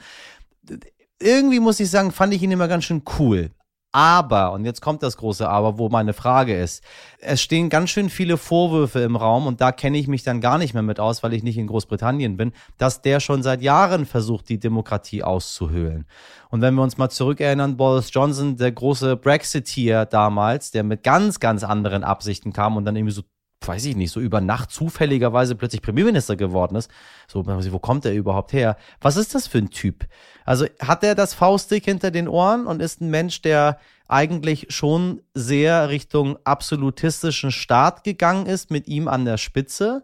irgendwie 1.21 1.59
muss 1.59 1.79
ich 1.79 1.89
sagen, 1.89 2.11
fand 2.11 2.33
ich 2.33 2.41
ihn 2.41 2.51
immer 2.51 2.67
ganz 2.67 2.85
schön 2.85 3.03
cool. 3.19 3.51
Aber, 3.91 4.51
und 4.51 4.65
jetzt 4.65 4.81
kommt 4.81 5.01
das 5.01 5.17
große 5.17 5.49
Aber, 5.49 5.79
wo 5.79 5.89
meine 5.89 6.13
Frage 6.13 6.55
ist. 6.55 6.83
Es 7.19 7.41
stehen 7.41 7.69
ganz 7.69 7.89
schön 7.89 8.11
viele 8.11 8.37
Vorwürfe 8.37 8.99
im 8.99 9.15
Raum 9.15 9.47
und 9.47 9.61
da 9.61 9.71
kenne 9.71 9.97
ich 9.97 10.07
mich 10.07 10.21
dann 10.21 10.41
gar 10.41 10.59
nicht 10.59 10.75
mehr 10.75 10.83
mit 10.83 10.99
aus, 10.99 11.23
weil 11.23 11.33
ich 11.33 11.41
nicht 11.41 11.57
in 11.57 11.65
Großbritannien 11.65 12.37
bin, 12.37 12.53
dass 12.77 13.01
der 13.01 13.19
schon 13.19 13.41
seit 13.41 13.63
Jahren 13.63 14.05
versucht, 14.05 14.47
die 14.49 14.59
Demokratie 14.59 15.23
auszuhöhlen. 15.23 16.05
Und 16.51 16.61
wenn 16.61 16.75
wir 16.75 16.83
uns 16.83 16.99
mal 16.99 17.09
zurückerinnern, 17.09 17.77
Boris 17.77 18.11
Johnson, 18.13 18.57
der 18.57 18.71
große 18.71 19.17
Brexiteer 19.17 20.05
damals, 20.05 20.69
der 20.69 20.83
mit 20.83 21.01
ganz, 21.01 21.39
ganz 21.39 21.63
anderen 21.63 22.03
Absichten 22.03 22.53
kam 22.53 22.77
und 22.77 22.85
dann 22.85 22.95
irgendwie 22.95 23.15
so 23.15 23.23
weiß 23.67 23.85
ich 23.85 23.95
nicht, 23.95 24.11
so 24.11 24.19
über 24.19 24.41
Nacht 24.41 24.71
zufälligerweise 24.71 25.55
plötzlich 25.55 25.81
Premierminister 25.81 26.35
geworden 26.35 26.75
ist. 26.75 26.89
So, 27.27 27.45
wo 27.45 27.79
kommt 27.79 28.05
er 28.05 28.13
überhaupt 28.13 28.53
her? 28.53 28.77
Was 29.01 29.17
ist 29.17 29.35
das 29.35 29.47
für 29.47 29.57
ein 29.57 29.69
Typ? 29.69 30.05
Also 30.45 30.65
hat 30.79 31.03
er 31.03 31.15
das 31.15 31.33
Faustdick 31.33 31.85
hinter 31.85 32.11
den 32.11 32.27
Ohren 32.27 32.67
und 32.67 32.81
ist 32.81 33.01
ein 33.01 33.09
Mensch, 33.09 33.41
der 33.41 33.79
eigentlich 34.07 34.67
schon 34.69 35.21
sehr 35.33 35.89
Richtung 35.89 36.37
absolutistischen 36.43 37.51
Staat 37.51 38.03
gegangen 38.03 38.45
ist, 38.45 38.71
mit 38.71 38.87
ihm 38.87 39.07
an 39.07 39.25
der 39.25 39.37
Spitze? 39.37 40.03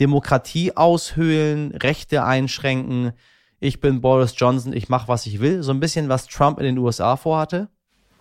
Demokratie 0.00 0.76
aushöhlen, 0.76 1.72
Rechte 1.76 2.24
einschränken. 2.24 3.12
Ich 3.60 3.80
bin 3.80 4.00
Boris 4.00 4.34
Johnson, 4.36 4.72
ich 4.72 4.88
mache, 4.88 5.08
was 5.08 5.26
ich 5.26 5.40
will. 5.40 5.62
So 5.62 5.70
ein 5.70 5.80
bisschen, 5.80 6.08
was 6.08 6.26
Trump 6.26 6.58
in 6.58 6.64
den 6.64 6.78
USA 6.78 7.16
vorhatte. 7.16 7.68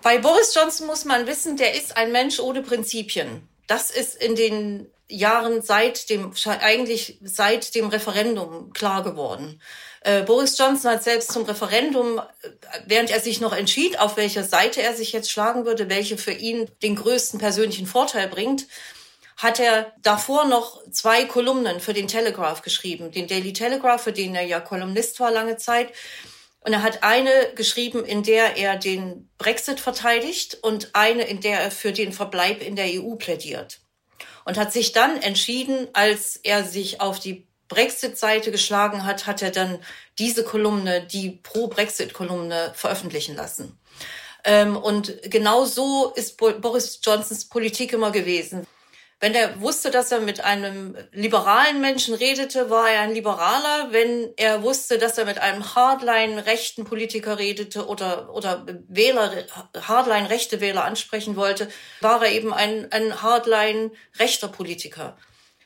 Bei 0.03 0.19
Boris 0.19 0.53
Johnson 0.55 0.87
muss 0.87 1.05
man 1.05 1.27
wissen, 1.27 1.57
der 1.57 1.75
ist 1.75 1.97
ein 1.97 2.11
Mensch 2.11 2.39
ohne 2.39 2.61
Prinzipien 2.61 3.47
das 3.71 3.89
ist 3.89 4.21
in 4.21 4.35
den 4.35 4.91
Jahren 5.07 5.61
seit 5.61 6.09
dem, 6.09 6.33
eigentlich 6.45 7.17
seit 7.23 7.73
dem 7.73 7.87
Referendum 7.87 8.73
klar 8.73 9.01
geworden. 9.01 9.61
Äh, 10.01 10.23
Boris 10.23 10.57
Johnson 10.57 10.91
hat 10.91 11.03
selbst 11.03 11.31
zum 11.31 11.43
Referendum, 11.43 12.19
äh, 12.19 12.49
während 12.85 13.11
er 13.11 13.21
sich 13.21 13.39
noch 13.39 13.53
entschied, 13.53 13.97
auf 13.97 14.17
welcher 14.17 14.43
Seite 14.43 14.81
er 14.81 14.93
sich 14.93 15.13
jetzt 15.13 15.31
schlagen 15.31 15.65
würde, 15.65 15.89
welche 15.89 16.17
für 16.17 16.33
ihn 16.33 16.69
den 16.83 16.97
größten 16.97 17.39
persönlichen 17.39 17.87
Vorteil 17.87 18.27
bringt, 18.27 18.67
hat 19.37 19.61
er 19.61 19.93
davor 20.01 20.45
noch 20.45 20.81
zwei 20.91 21.23
Kolumnen 21.23 21.79
für 21.79 21.93
den 21.93 22.09
Telegraph 22.09 22.61
geschrieben. 22.61 23.11
Den 23.11 23.27
Daily 23.27 23.53
Telegraph, 23.53 24.03
für 24.03 24.11
den 24.11 24.35
er 24.35 24.43
ja 24.43 24.59
Kolumnist 24.59 25.17
war 25.21 25.31
lange 25.31 25.55
Zeit. 25.55 25.93
Und 26.63 26.73
er 26.73 26.83
hat 26.83 27.03
eine 27.03 27.31
geschrieben, 27.55 28.05
in 28.05 28.23
der 28.23 28.57
er 28.57 28.77
den 28.77 29.29
Brexit 29.37 29.79
verteidigt 29.79 30.59
und 30.61 30.91
eine, 30.93 31.23
in 31.23 31.41
der 31.41 31.59
er 31.59 31.71
für 31.71 31.91
den 31.91 32.13
Verbleib 32.13 32.61
in 32.61 32.75
der 32.75 32.85
EU 32.85 33.15
plädiert. 33.15 33.79
Und 34.45 34.57
hat 34.57 34.71
sich 34.71 34.91
dann 34.91 35.21
entschieden, 35.21 35.87
als 35.93 36.35
er 36.37 36.63
sich 36.63 37.01
auf 37.01 37.19
die 37.19 37.47
Brexit-Seite 37.67 38.51
geschlagen 38.51 39.05
hat, 39.05 39.25
hat 39.25 39.41
er 39.41 39.51
dann 39.51 39.79
diese 40.19 40.43
Kolumne, 40.43 41.01
die 41.05 41.39
Pro-Brexit-Kolumne 41.41 42.73
veröffentlichen 42.75 43.35
lassen. 43.35 43.79
Ähm, 44.43 44.75
und 44.75 45.19
genau 45.23 45.65
so 45.65 46.11
ist 46.15 46.37
Boris 46.37 46.99
Johnsons 47.03 47.45
Politik 47.45 47.93
immer 47.93 48.11
gewesen. 48.11 48.67
Wenn 49.23 49.35
er 49.35 49.61
wusste, 49.61 49.91
dass 49.91 50.11
er 50.11 50.19
mit 50.19 50.43
einem 50.43 50.97
liberalen 51.11 51.79
Menschen 51.79 52.15
redete, 52.15 52.71
war 52.71 52.89
er 52.89 53.01
ein 53.01 53.13
Liberaler. 53.13 53.89
Wenn 53.91 54.33
er 54.35 54.63
wusste, 54.63 54.97
dass 54.97 55.19
er 55.19 55.25
mit 55.25 55.37
einem 55.37 55.75
Hardline-rechten 55.75 56.85
Politiker 56.85 57.37
redete 57.37 57.85
oder, 57.85 58.33
oder 58.33 58.65
Wähler, 58.87 59.31
Hardline-rechte 59.79 60.59
Wähler 60.59 60.85
ansprechen 60.85 61.35
wollte, 61.35 61.69
war 61.99 62.25
er 62.25 62.31
eben 62.31 62.51
ein, 62.51 62.91
ein 62.91 63.21
Hardline-rechter 63.21 64.47
Politiker. 64.47 65.15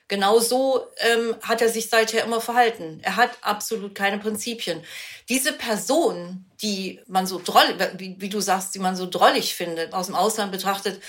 Genau 0.07 0.39
so 0.39 0.85
ähm, 0.99 1.35
hat 1.41 1.61
er 1.63 1.69
sich 1.69 1.89
seither 1.89 2.23
immer 2.23 2.39
verhalten. 2.39 2.99
Er 3.01 3.15
hat 3.15 3.31
absolut 3.41 3.95
keine 3.95 4.19
Prinzipien. 4.19 4.83
Diese 5.29 5.51
Person, 5.51 6.45
die 6.61 7.01
man 7.07 7.25
so 7.25 7.41
drollig, 7.43 7.75
wie, 7.97 8.15
wie 8.19 8.29
du 8.29 8.39
sagst, 8.39 8.75
die 8.75 8.79
man 8.79 8.95
so 8.95 9.07
drollig 9.09 9.55
findet, 9.55 9.93
aus 9.93 10.05
dem 10.05 10.15
Ausland 10.15 10.51
betrachtet, 10.51 11.01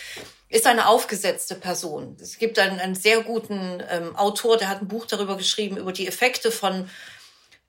ist 0.49 0.67
eine 0.67 0.87
aufgesetzte 0.87 1.57
Person. 1.57 2.17
Es 2.21 2.39
gibt 2.39 2.59
einen, 2.59 2.79
einen 2.79 2.95
sehr 2.95 3.23
guten 3.23 3.83
ähm, 3.91 4.17
Autor, 4.17 4.57
der 4.57 4.69
hat 4.69 4.81
ein 4.81 4.89
Buch 4.89 5.05
darüber 5.05 5.37
geschrieben, 5.37 5.77
über 5.77 5.93
die 5.93 6.07
Effekte 6.07 6.51
von 6.51 6.89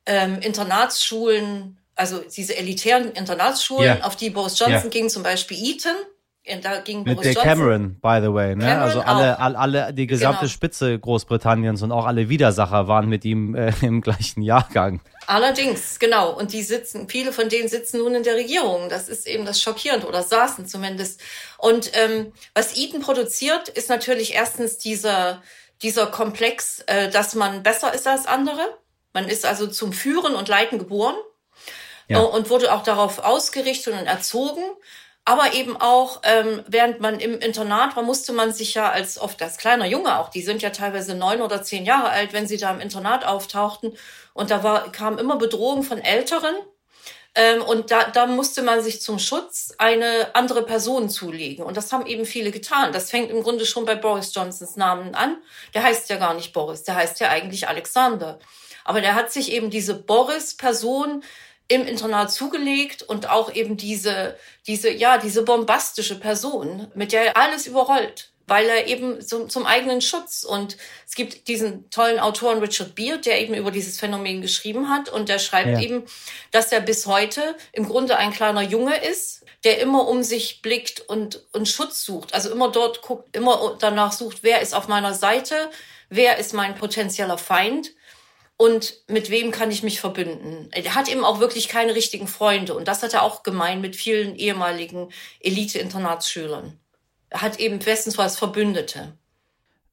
ähm, 0.05 0.39
Internatsschulen, 0.39 1.77
also 1.95 2.19
diese 2.19 2.55
elitären 2.55 3.11
Internatsschulen, 3.11 3.97
yeah. 3.97 4.05
auf 4.05 4.15
die 4.15 4.29
Boris 4.29 4.57
Johnson 4.57 4.83
yeah. 4.83 4.89
ging, 4.89 5.09
zum 5.09 5.23
Beispiel 5.23 5.57
Eton. 5.57 5.95
Da 6.61 6.79
ging 6.79 7.03
Mit 7.03 7.15
Boris 7.15 7.33
der 7.33 7.33
Johnson. 7.33 7.43
Cameron, 7.43 7.99
by 8.01 8.19
the 8.25 8.33
way. 8.33 8.55
Ne? 8.55 8.79
also 8.79 9.01
alle, 9.01 9.37
alle, 9.37 9.57
alle, 9.57 9.93
die 9.93 10.07
gesamte 10.07 10.41
genau. 10.41 10.51
Spitze 10.51 10.97
Großbritanniens 10.97 11.81
und 11.81 11.91
auch 11.91 12.05
alle 12.05 12.29
Widersacher 12.29 12.87
waren 12.87 13.09
mit 13.09 13.25
ihm 13.25 13.53
äh, 13.55 13.73
im 13.81 14.01
gleichen 14.01 14.41
Jahrgang. 14.41 15.01
Allerdings, 15.27 15.99
genau. 15.99 16.31
Und 16.31 16.53
die 16.53 16.63
sitzen, 16.63 17.09
viele 17.09 17.33
von 17.33 17.49
denen 17.49 17.67
sitzen 17.67 17.97
nun 17.99 18.15
in 18.15 18.23
der 18.23 18.35
Regierung. 18.35 18.87
Das 18.89 19.09
ist 19.09 19.27
eben 19.27 19.45
das 19.45 19.61
Schockierende 19.61 20.07
oder 20.07 20.23
saßen 20.23 20.65
zumindest. 20.65 21.21
Und 21.57 21.91
ähm, 21.93 22.31
was 22.53 22.77
Eaton 22.77 23.01
produziert, 23.01 23.67
ist 23.67 23.89
natürlich 23.89 24.33
erstens 24.33 24.77
dieser, 24.77 25.41
dieser 25.81 26.07
Komplex, 26.07 26.81
äh, 26.87 27.09
dass 27.09 27.35
man 27.35 27.61
besser 27.63 27.93
ist 27.93 28.07
als 28.07 28.25
andere. 28.25 28.61
Man 29.11 29.27
ist 29.27 29.45
also 29.45 29.67
zum 29.67 29.91
Führen 29.91 30.35
und 30.35 30.47
Leiten 30.47 30.79
geboren 30.79 31.15
ja. 32.07 32.21
Äh, 32.21 32.25
und 32.25 32.49
wurde 32.49 32.73
auch 32.73 32.83
darauf 32.83 33.19
ausgerichtet 33.19 33.93
und 33.93 34.05
erzogen. 34.05 34.63
Aber 35.29 35.53
eben 35.53 35.75
auch, 35.75 36.21
ähm, 36.23 36.63
während 36.67 37.01
man 37.01 37.19
im 37.19 37.37
Internat 37.37 37.97
war, 37.97 38.03
musste 38.03 38.31
man 38.31 38.53
sich 38.53 38.75
ja 38.75 38.89
als 38.89 39.19
oft 39.19 39.41
als 39.41 39.57
kleiner 39.57 39.85
Junge 39.85 40.17
auch, 40.19 40.29
die 40.29 40.41
sind 40.41 40.61
ja 40.61 40.69
teilweise 40.69 41.15
neun 41.15 41.41
oder 41.41 41.61
zehn 41.61 41.83
Jahre 41.83 42.11
alt, 42.11 42.31
wenn 42.31 42.47
sie 42.47 42.55
da 42.55 42.71
im 42.71 42.79
Internat 42.79 43.25
auftauchten. 43.25 43.91
Und 44.33 44.51
da 44.51 44.63
war, 44.63 44.89
kam 44.93 45.17
immer 45.17 45.35
Bedrohung 45.35 45.83
von 45.83 45.97
Älteren. 45.97 46.55
Ähm, 47.35 47.61
und 47.61 47.91
da, 47.91 48.09
da 48.09 48.25
musste 48.25 48.61
man 48.61 48.81
sich 48.81 49.01
zum 49.01 49.19
Schutz 49.19 49.73
eine 49.77 50.33
andere 50.33 50.63
Person 50.63 51.09
zulegen. 51.09 51.65
Und 51.65 51.75
das 51.75 51.91
haben 51.91 52.05
eben 52.05 52.23
viele 52.23 52.51
getan. 52.51 52.93
Das 52.93 53.11
fängt 53.11 53.29
im 53.29 53.43
Grunde 53.43 53.65
schon 53.65 53.83
bei 53.83 53.95
Boris 53.95 54.33
Johnsons 54.33 54.77
Namen 54.77 55.13
an. 55.13 55.35
Der 55.73 55.83
heißt 55.83 56.09
ja 56.09 56.15
gar 56.15 56.35
nicht 56.35 56.53
Boris, 56.53 56.83
der 56.83 56.95
heißt 56.95 57.19
ja 57.19 57.27
eigentlich 57.27 57.67
Alexander. 57.67 58.39
Aber 58.85 59.01
der 59.01 59.15
hat 59.15 59.33
sich 59.33 59.51
eben 59.51 59.69
diese 59.69 59.93
Boris-Person 59.93 61.21
im 61.67 61.85
Internat 61.85 62.31
zugelegt 62.31 63.03
und 63.03 63.29
auch 63.29 63.53
eben 63.53 63.77
diese, 63.77 64.37
diese, 64.67 64.91
ja, 64.91 65.17
diese 65.17 65.43
bombastische 65.43 66.19
Person, 66.19 66.87
mit 66.95 67.11
der 67.11 67.25
er 67.27 67.37
alles 67.37 67.67
überrollt, 67.67 68.29
weil 68.47 68.67
er 68.67 68.87
eben 68.87 69.21
zum, 69.21 69.49
zum 69.49 69.65
eigenen 69.65 70.01
Schutz 70.01 70.43
und 70.43 70.77
es 71.05 71.15
gibt 71.15 71.47
diesen 71.49 71.89
tollen 71.89 72.19
Autoren 72.19 72.59
Richard 72.59 72.95
Beard, 72.95 73.25
der 73.25 73.41
eben 73.41 73.53
über 73.53 73.71
dieses 73.71 73.99
Phänomen 73.99 74.41
geschrieben 74.41 74.89
hat 74.89 75.09
und 75.09 75.27
der 75.27 75.39
schreibt 75.39 75.69
ja. 75.69 75.81
eben, 75.81 76.03
dass 76.51 76.71
er 76.71 76.79
bis 76.79 77.05
heute 77.05 77.55
im 77.73 77.87
Grunde 77.87 78.17
ein 78.17 78.31
kleiner 78.31 78.61
Junge 78.61 78.95
ist, 79.03 79.43
der 79.65 79.81
immer 79.81 80.07
um 80.07 80.23
sich 80.23 80.61
blickt 80.61 81.01
und, 81.01 81.43
und 81.51 81.67
Schutz 81.67 82.05
sucht, 82.05 82.33
also 82.33 82.49
immer 82.49 82.71
dort 82.71 83.01
guckt, 83.01 83.35
immer 83.35 83.75
danach 83.79 84.13
sucht, 84.13 84.43
wer 84.43 84.61
ist 84.61 84.73
auf 84.73 84.87
meiner 84.87 85.13
Seite, 85.13 85.69
wer 86.09 86.37
ist 86.37 86.53
mein 86.53 86.75
potenzieller 86.75 87.37
Feind 87.37 87.91
und 88.57 88.95
mit 89.07 89.29
wem 89.29 89.51
kann 89.51 89.71
ich 89.71 89.83
mich 89.83 89.99
verbünden. 89.99 90.69
Er 90.71 90.95
hat 90.95 91.09
eben 91.09 91.23
auch 91.23 91.39
wirklich 91.39 91.67
keine 91.67 91.95
richtigen 91.95 92.27
Freunde 92.27 92.73
und 92.73 92.87
das 92.87 93.03
hat 93.03 93.13
er 93.13 93.21
auch 93.21 93.43
gemein 93.43 93.81
mit 93.81 93.95
vielen 93.95 94.35
ehemaligen 94.35 95.09
Elite-Internatsschülern. 95.39 96.79
Er 97.29 97.41
hat 97.41 97.59
eben 97.59 97.79
bestensfalls 97.79 98.37
Verbündete 98.37 99.17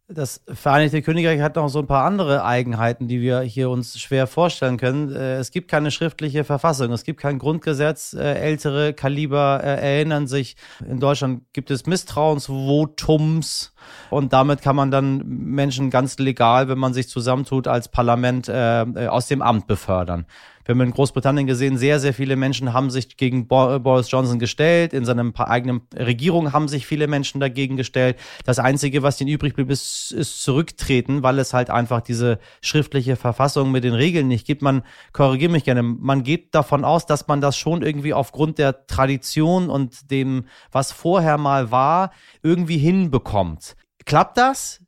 das 0.06 0.42
Vereinigte 0.46 1.00
Königreich 1.00 1.40
hat 1.40 1.56
noch 1.56 1.68
so 1.68 1.78
ein 1.78 1.86
paar 1.86 2.04
andere 2.04 2.44
Eigenheiten, 2.44 3.08
die 3.08 3.22
wir 3.22 3.40
hier 3.40 3.70
uns 3.70 3.98
schwer 3.98 4.26
vorstellen 4.26 4.76
können. 4.76 5.10
Äh, 5.10 5.36
es 5.36 5.50
gibt 5.50 5.70
keine 5.70 5.90
schriftliche 5.90 6.44
Verfassung, 6.44 6.92
es 6.92 7.04
gibt 7.04 7.20
kein 7.20 7.38
Grundgesetz. 7.38 8.12
Äh, 8.12 8.34
ältere 8.34 8.92
Kaliber 8.92 9.60
äh, 9.62 9.96
erinnern 9.96 10.26
sich, 10.26 10.56
in 10.86 11.00
Deutschland 11.00 11.44
gibt 11.54 11.70
es 11.70 11.86
Misstrauensvotums 11.86 13.72
und 14.10 14.34
damit 14.34 14.60
kann 14.60 14.76
man 14.76 14.90
dann 14.90 15.22
Menschen 15.26 15.88
ganz 15.88 16.18
legal, 16.18 16.68
wenn 16.68 16.78
man 16.78 16.92
sich 16.92 17.08
zusammentut, 17.08 17.66
als 17.66 17.88
Parlament 17.88 18.50
aus 18.50 19.28
dem 19.28 19.42
Amt 19.42 19.66
befördern. 19.66 20.26
Wir 20.64 20.74
haben 20.74 20.80
in 20.80 20.92
Großbritannien 20.92 21.46
gesehen, 21.46 21.76
sehr, 21.76 22.00
sehr 22.00 22.14
viele 22.14 22.36
Menschen 22.36 22.72
haben 22.72 22.90
sich 22.90 23.16
gegen 23.16 23.46
Boris 23.46 24.10
Johnson 24.10 24.38
gestellt. 24.38 24.94
In 24.94 25.04
seiner 25.04 25.30
eigenen 25.38 25.82
Regierung 25.94 26.52
haben 26.52 26.68
sich 26.68 26.86
viele 26.86 27.06
Menschen 27.06 27.40
dagegen 27.40 27.76
gestellt. 27.76 28.18
Das 28.44 28.58
Einzige, 28.58 29.02
was 29.02 29.20
ihnen 29.20 29.30
übrig 29.30 29.54
blieb, 29.54 29.70
ist, 29.70 30.10
ist 30.12 30.42
zurücktreten, 30.42 31.22
weil 31.22 31.38
es 31.38 31.52
halt 31.52 31.68
einfach 31.68 32.00
diese 32.00 32.38
schriftliche 32.62 33.16
Verfassung 33.16 33.70
mit 33.70 33.84
den 33.84 33.94
Regeln 33.94 34.28
nicht 34.28 34.46
gibt. 34.46 34.62
Man 34.62 34.82
korrigiert 35.12 35.52
mich 35.52 35.64
gerne. 35.64 35.82
Man 35.82 36.22
geht 36.22 36.54
davon 36.54 36.84
aus, 36.84 37.04
dass 37.04 37.28
man 37.28 37.40
das 37.40 37.56
schon 37.56 37.82
irgendwie 37.82 38.14
aufgrund 38.14 38.58
der 38.58 38.86
Tradition 38.86 39.68
und 39.68 40.10
dem, 40.10 40.46
was 40.72 40.92
vorher 40.92 41.36
mal 41.36 41.70
war, 41.70 42.10
irgendwie 42.42 42.78
hinbekommt. 42.78 43.76
Klappt 44.06 44.38
das? 44.38 44.83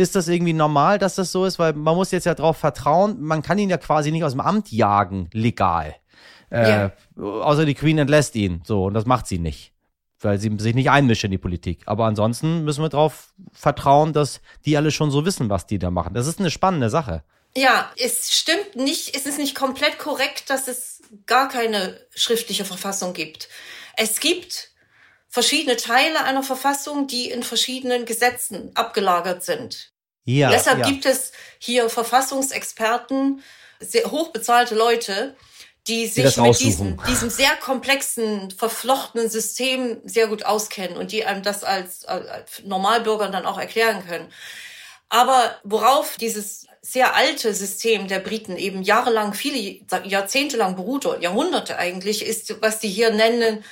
Ist 0.00 0.16
das 0.16 0.28
irgendwie 0.28 0.54
normal, 0.54 0.98
dass 0.98 1.14
das 1.16 1.30
so 1.30 1.44
ist? 1.44 1.58
Weil 1.58 1.74
man 1.74 1.94
muss 1.94 2.10
jetzt 2.10 2.24
ja 2.24 2.34
darauf 2.34 2.56
vertrauen, 2.56 3.20
man 3.20 3.42
kann 3.42 3.58
ihn 3.58 3.68
ja 3.68 3.76
quasi 3.76 4.10
nicht 4.10 4.24
aus 4.24 4.32
dem 4.32 4.40
Amt 4.40 4.72
jagen, 4.72 5.28
legal. 5.32 5.94
Äh, 6.50 6.70
ja. 6.70 6.92
Außer 7.22 7.66
die 7.66 7.74
Queen 7.74 7.98
entlässt 7.98 8.34
ihn. 8.34 8.62
So, 8.64 8.84
und 8.84 8.94
das 8.94 9.04
macht 9.04 9.26
sie 9.26 9.38
nicht. 9.38 9.72
Weil 10.20 10.38
sie 10.38 10.50
sich 10.58 10.74
nicht 10.74 10.90
einmischt 10.90 11.24
in 11.24 11.30
die 11.30 11.38
Politik. 11.38 11.82
Aber 11.86 12.06
ansonsten 12.06 12.64
müssen 12.64 12.82
wir 12.82 12.88
darauf 12.88 13.32
vertrauen, 13.52 14.12
dass 14.12 14.40
die 14.64 14.76
alle 14.76 14.90
schon 14.90 15.10
so 15.10 15.24
wissen, 15.24 15.50
was 15.50 15.66
die 15.66 15.78
da 15.78 15.90
machen. 15.90 16.14
Das 16.14 16.26
ist 16.26 16.40
eine 16.40 16.50
spannende 16.50 16.90
Sache. 16.90 17.22
Ja, 17.54 17.90
es 17.96 18.32
stimmt 18.32 18.76
nicht, 18.76 19.14
es 19.14 19.26
ist 19.26 19.38
nicht 19.38 19.54
komplett 19.54 19.98
korrekt, 19.98 20.50
dass 20.50 20.68
es 20.68 21.02
gar 21.26 21.48
keine 21.48 21.98
schriftliche 22.14 22.64
Verfassung 22.64 23.12
gibt. 23.12 23.48
Es 23.96 24.20
gibt 24.20 24.69
verschiedene 25.30 25.76
Teile 25.76 26.24
einer 26.24 26.42
Verfassung, 26.42 27.06
die 27.06 27.30
in 27.30 27.42
verschiedenen 27.42 28.04
Gesetzen 28.04 28.72
abgelagert 28.74 29.44
sind. 29.44 29.92
Ja, 30.24 30.50
Deshalb 30.50 30.80
ja. 30.80 30.86
gibt 30.86 31.06
es 31.06 31.32
hier 31.58 31.88
Verfassungsexperten, 31.88 33.42
sehr 33.78 34.10
hochbezahlte 34.10 34.74
Leute, 34.74 35.36
die 35.86 36.06
sich 36.06 36.24
das 36.24 36.36
mit 36.36 36.60
diesem, 36.60 37.00
diesem 37.08 37.30
sehr 37.30 37.56
komplexen, 37.56 38.50
verflochtenen 38.50 39.30
System 39.30 40.00
sehr 40.04 40.26
gut 40.26 40.44
auskennen 40.44 40.96
und 40.98 41.12
die 41.12 41.24
einem 41.24 41.42
das 41.42 41.64
als, 41.64 42.04
als 42.04 42.62
Normalbürger 42.64 43.28
dann 43.28 43.46
auch 43.46 43.58
erklären 43.58 44.06
können. 44.06 44.28
Aber 45.08 45.58
worauf 45.64 46.16
dieses 46.16 46.66
sehr 46.82 47.14
alte 47.14 47.54
System 47.54 48.08
der 48.08 48.20
Briten 48.20 48.56
eben 48.56 48.82
jahrelang, 48.82 49.32
viele 49.34 49.80
Jahrzehnte 50.04 50.56
lang 50.56 50.76
beruht, 50.76 51.06
oder 51.06 51.20
Jahrhunderte 51.20 51.78
eigentlich, 51.78 52.24
ist, 52.24 52.60
was 52.62 52.78
die 52.78 52.88
hier 52.88 53.10
nennen, 53.10 53.64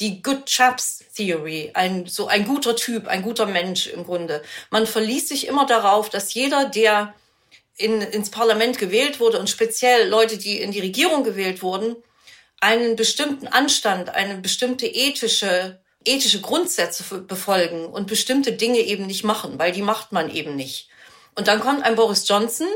die 0.00 0.22
Good 0.22 0.46
Chaps 0.46 1.04
Theory, 1.14 1.70
ein, 1.74 2.06
so 2.06 2.26
ein 2.26 2.44
guter 2.44 2.76
Typ, 2.76 3.06
ein 3.06 3.22
guter 3.22 3.46
Mensch 3.46 3.86
im 3.86 4.04
Grunde. 4.04 4.42
Man 4.70 4.86
verließ 4.86 5.28
sich 5.28 5.46
immer 5.46 5.66
darauf, 5.66 6.10
dass 6.10 6.34
jeder, 6.34 6.64
der 6.64 7.14
in, 7.76 8.00
ins 8.00 8.30
Parlament 8.30 8.78
gewählt 8.78 9.20
wurde 9.20 9.38
und 9.38 9.50
speziell 9.50 10.08
Leute, 10.08 10.38
die 10.38 10.60
in 10.60 10.72
die 10.72 10.80
Regierung 10.80 11.24
gewählt 11.24 11.62
wurden, 11.62 11.96
einen 12.60 12.96
bestimmten 12.96 13.48
Anstand, 13.48 14.10
eine 14.10 14.36
bestimmte 14.38 14.86
ethische, 14.86 15.80
ethische 16.04 16.40
Grundsätze 16.40 17.02
befolgen 17.22 17.86
und 17.86 18.06
bestimmte 18.06 18.52
Dinge 18.52 18.78
eben 18.78 19.06
nicht 19.06 19.24
machen, 19.24 19.58
weil 19.58 19.72
die 19.72 19.82
macht 19.82 20.12
man 20.12 20.30
eben 20.30 20.54
nicht. 20.56 20.88
Und 21.34 21.48
dann 21.48 21.60
kommt 21.60 21.84
ein 21.84 21.96
Boris 21.96 22.28
Johnson 22.28 22.68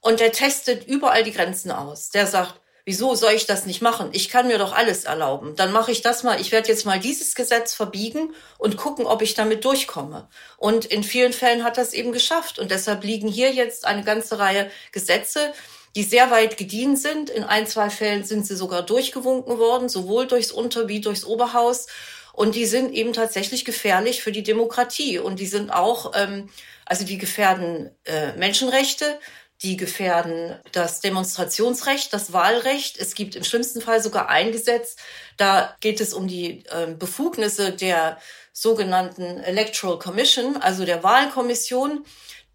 und 0.00 0.20
der 0.20 0.32
testet 0.32 0.86
überall 0.86 1.24
die 1.24 1.32
Grenzen 1.32 1.70
aus. 1.70 2.10
Der 2.10 2.26
sagt, 2.26 2.60
wieso 2.88 3.14
soll 3.14 3.32
ich 3.32 3.44
das 3.44 3.66
nicht 3.66 3.82
machen? 3.82 4.08
Ich 4.12 4.30
kann 4.30 4.46
mir 4.46 4.56
doch 4.56 4.72
alles 4.72 5.04
erlauben. 5.04 5.54
Dann 5.56 5.72
mache 5.72 5.92
ich 5.92 6.00
das 6.00 6.22
mal. 6.22 6.40
Ich 6.40 6.52
werde 6.52 6.68
jetzt 6.68 6.86
mal 6.86 6.98
dieses 6.98 7.34
Gesetz 7.34 7.74
verbiegen 7.74 8.34
und 8.56 8.78
gucken, 8.78 9.04
ob 9.04 9.20
ich 9.20 9.34
damit 9.34 9.66
durchkomme. 9.66 10.26
Und 10.56 10.86
in 10.86 11.04
vielen 11.04 11.34
Fällen 11.34 11.64
hat 11.64 11.76
das 11.76 11.92
eben 11.92 12.12
geschafft. 12.12 12.58
Und 12.58 12.70
deshalb 12.70 13.04
liegen 13.04 13.28
hier 13.28 13.52
jetzt 13.52 13.84
eine 13.84 14.04
ganze 14.04 14.38
Reihe 14.38 14.70
Gesetze, 14.90 15.52
die 15.96 16.02
sehr 16.02 16.30
weit 16.30 16.56
gediehen 16.56 16.96
sind. 16.96 17.28
In 17.28 17.44
ein, 17.44 17.66
zwei 17.66 17.90
Fällen 17.90 18.24
sind 18.24 18.46
sie 18.46 18.56
sogar 18.56 18.80
durchgewunken 18.80 19.58
worden, 19.58 19.90
sowohl 19.90 20.26
durchs 20.26 20.50
Unter- 20.50 20.88
wie 20.88 21.02
durchs 21.02 21.26
Oberhaus. 21.26 21.88
Und 22.32 22.54
die 22.54 22.64
sind 22.64 22.94
eben 22.94 23.12
tatsächlich 23.12 23.66
gefährlich 23.66 24.22
für 24.22 24.32
die 24.32 24.42
Demokratie. 24.42 25.18
Und 25.18 25.40
die 25.40 25.46
sind 25.46 25.70
auch, 25.70 26.12
ähm, 26.14 26.48
also 26.86 27.04
die 27.04 27.18
gefährden 27.18 27.90
äh, 28.06 28.32
Menschenrechte, 28.38 29.20
die 29.62 29.76
gefährden 29.76 30.56
das 30.72 31.00
Demonstrationsrecht, 31.00 32.12
das 32.12 32.32
Wahlrecht. 32.32 32.96
Es 32.98 33.14
gibt 33.14 33.34
im 33.34 33.44
schlimmsten 33.44 33.80
Fall 33.80 34.00
sogar 34.02 34.28
ein 34.28 34.52
Gesetz, 34.52 34.96
da 35.36 35.74
geht 35.80 36.00
es 36.00 36.14
um 36.14 36.28
die 36.28 36.64
äh, 36.66 36.94
Befugnisse 36.96 37.72
der 37.72 38.18
sogenannten 38.52 39.40
Electoral 39.40 39.98
Commission, 39.98 40.56
also 40.56 40.84
der 40.84 41.02
Wahlkommission, 41.02 42.04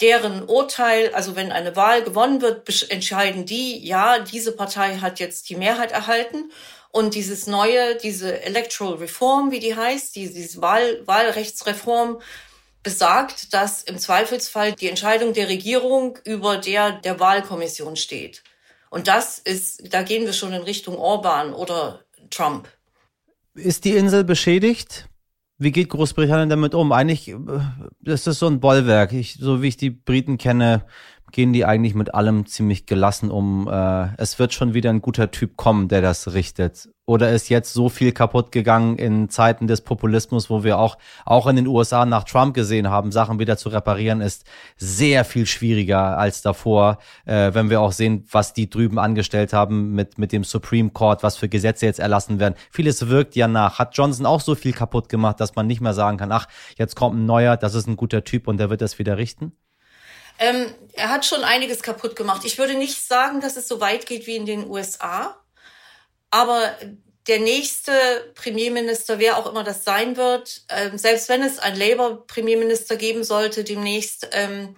deren 0.02 0.44
Urteil, 0.44 1.14
also 1.14 1.36
wenn 1.36 1.52
eine 1.52 1.76
Wahl 1.76 2.04
gewonnen 2.04 2.42
wird, 2.42 2.90
entscheiden 2.90 3.46
die, 3.46 3.86
ja, 3.86 4.20
diese 4.20 4.52
Partei 4.52 4.98
hat 4.98 5.20
jetzt 5.20 5.50
die 5.50 5.56
Mehrheit 5.56 5.92
erhalten. 5.92 6.52
Und 6.90 7.16
dieses 7.16 7.48
neue, 7.48 7.96
diese 7.96 8.44
Electoral 8.44 8.96
Reform, 8.96 9.52
wie 9.52 9.60
die 9.60 9.76
heißt, 9.76 10.16
diese 10.16 10.62
Wahl, 10.62 11.02
Wahlrechtsreform, 11.08 12.22
besagt, 12.84 13.54
dass 13.54 13.82
im 13.82 13.98
Zweifelsfall 13.98 14.74
die 14.74 14.90
Entscheidung 14.90 15.34
der 15.34 15.48
Regierung 15.48 16.20
über 16.25 16.58
der 16.58 16.92
der 16.92 17.20
Wahlkommission 17.20 17.96
steht. 17.96 18.44
Und 18.90 19.08
das 19.08 19.40
ist, 19.40 19.92
da 19.92 20.04
gehen 20.04 20.25
wir 20.25 20.34
schon 20.34 20.54
in 20.54 20.62
Richtung 20.62 20.98
Orban 20.98 21.54
oder 21.54 22.02
Trump. 22.30 22.68
Ist 23.56 23.86
die 23.86 23.96
Insel 23.96 24.24
beschädigt? 24.24 25.08
Wie 25.58 25.72
geht 25.72 25.90
Großbritannien 25.90 26.50
damit 26.50 26.75
um? 26.75 26.92
Eigentlich 26.92 27.30
äh, 27.30 27.36
ist 28.04 28.28
das 28.28 28.40
so 28.40 28.48
ein 28.48 28.60
Bollwerk. 28.60 29.13
Ich, 29.13 29.36
so 29.40 29.62
wie 29.62 29.70
ich 29.70 29.78
die 29.78 29.92
Briten 29.92 30.38
kenne, 30.38 30.86
gehen 31.34 31.52
die 31.52 31.66
eigentlich 31.66 31.96
mit 31.96 32.13
allem 32.13 32.46
ziemlich 32.46 32.86
gelassen 32.86 33.30
um. 33.30 33.68
Äh, 33.68 34.16
es 34.18 34.40
wird 34.40 34.54
schon 34.54 34.74
wieder 34.74 34.92
ein 34.92 35.02
guter 35.02 35.32
Typ 35.32 35.58
kommen, 35.58 35.90
der 35.90 36.02
das 36.02 36.34
richtet. 36.34 36.88
Oder 37.06 37.32
ist 37.32 37.50
jetzt 37.50 37.74
so 37.74 37.90
viel 37.90 38.13
kaputt 38.13 38.54
gegangen 38.54 38.96
in 38.98 39.28
Zeiten 39.30 39.68
des 39.68 39.82
Populismus, 39.82 40.50
wo 40.50 40.63
wir 40.63 40.78
auch, 40.78 40.98
auch 41.25 41.48
in 41.48 41.58
den 41.58 41.68
USA 41.68 42.06
nach 42.06 42.24
Trump 42.24 42.54
gesehen 42.54 42.90
haben, 42.90 43.12
Sachen 43.12 43.40
wieder 43.40 43.58
zu 43.58 43.68
reparieren, 43.70 44.22
ist 44.22 44.46
sehr 44.78 45.25
viel 45.25 45.46
schwieriger 45.46 46.18
als 46.18 46.42
davor. 46.42 47.00
Äh, 47.25 47.54
wenn 47.54 47.70
wir 47.70 47.82
auch 47.82 47.92
sehen, 47.92 48.25
was 48.32 48.54
die 48.54 48.70
drüben 48.70 49.00
angestellt 49.00 49.52
haben 49.52 49.92
mit, 49.92 50.18
mit 50.18 50.32
dem 50.32 50.46
Supreme 50.46 50.92
Court, 50.92 51.24
was 51.24 51.36
für 51.36 51.50
Gesetze 51.50 51.88
jetzt 51.88 52.00
erlassen 52.00 52.40
werden. 52.40 52.56
Vieles 52.72 53.10
wirkt 53.10 53.36
ja 53.36 53.50
nach. 53.50 53.80
Hat 53.80 53.98
Johnson 53.98 54.26
auch 54.26 54.39
so 54.39 54.56
viel 54.56 54.72
kaputt 54.72 55.10
gemacht, 55.10 55.41
dass 55.41 55.56
man 55.56 55.67
nicht 55.67 55.82
mehr 55.82 55.93
sagen 55.93 56.17
kann, 56.17 56.32
ach, 56.32 56.48
jetzt 56.78 56.96
kommt 56.96 57.17
ein 57.17 57.26
neuer, 57.26 57.58
das 57.58 57.74
ist 57.74 57.88
ein 57.88 57.98
guter 57.98 58.24
Typ 58.24 58.48
und 58.48 58.58
der 58.58 58.69
wird 58.69 58.82
das 58.82 58.98
wieder 59.00 59.17
richten? 59.17 59.52
Ähm, 60.43 60.75
er 60.91 61.08
hat 61.10 61.25
schon 61.25 61.45
einiges 61.45 61.82
kaputt 61.82 62.17
gemacht. 62.17 62.41
Ich 62.43 62.58
würde 62.58 62.73
nicht 62.73 63.01
sagen, 63.01 63.39
dass 63.39 63.56
es 63.56 63.65
so 63.65 63.79
weit 63.79 64.06
geht 64.06 64.27
wie 64.27 64.36
in 64.36 64.45
den 64.45 64.69
USA. 64.69 65.41
Aber 66.32 66.75
der 67.27 67.39
nächste 67.39 67.93
Premierminister, 68.36 69.19
wer 69.19 69.38
auch 69.38 69.49
immer 69.49 69.63
das 69.63 69.86
sein 69.86 70.17
wird, 70.17 70.65
ähm, 70.67 70.97
selbst 70.97 71.29
wenn 71.29 71.43
es 71.43 71.60
ein 71.60 71.77
Labour-Premierminister 71.77 72.97
geben 72.97 73.23
sollte 73.23 73.63
demnächst, 73.63 74.27
ähm, 74.34 74.75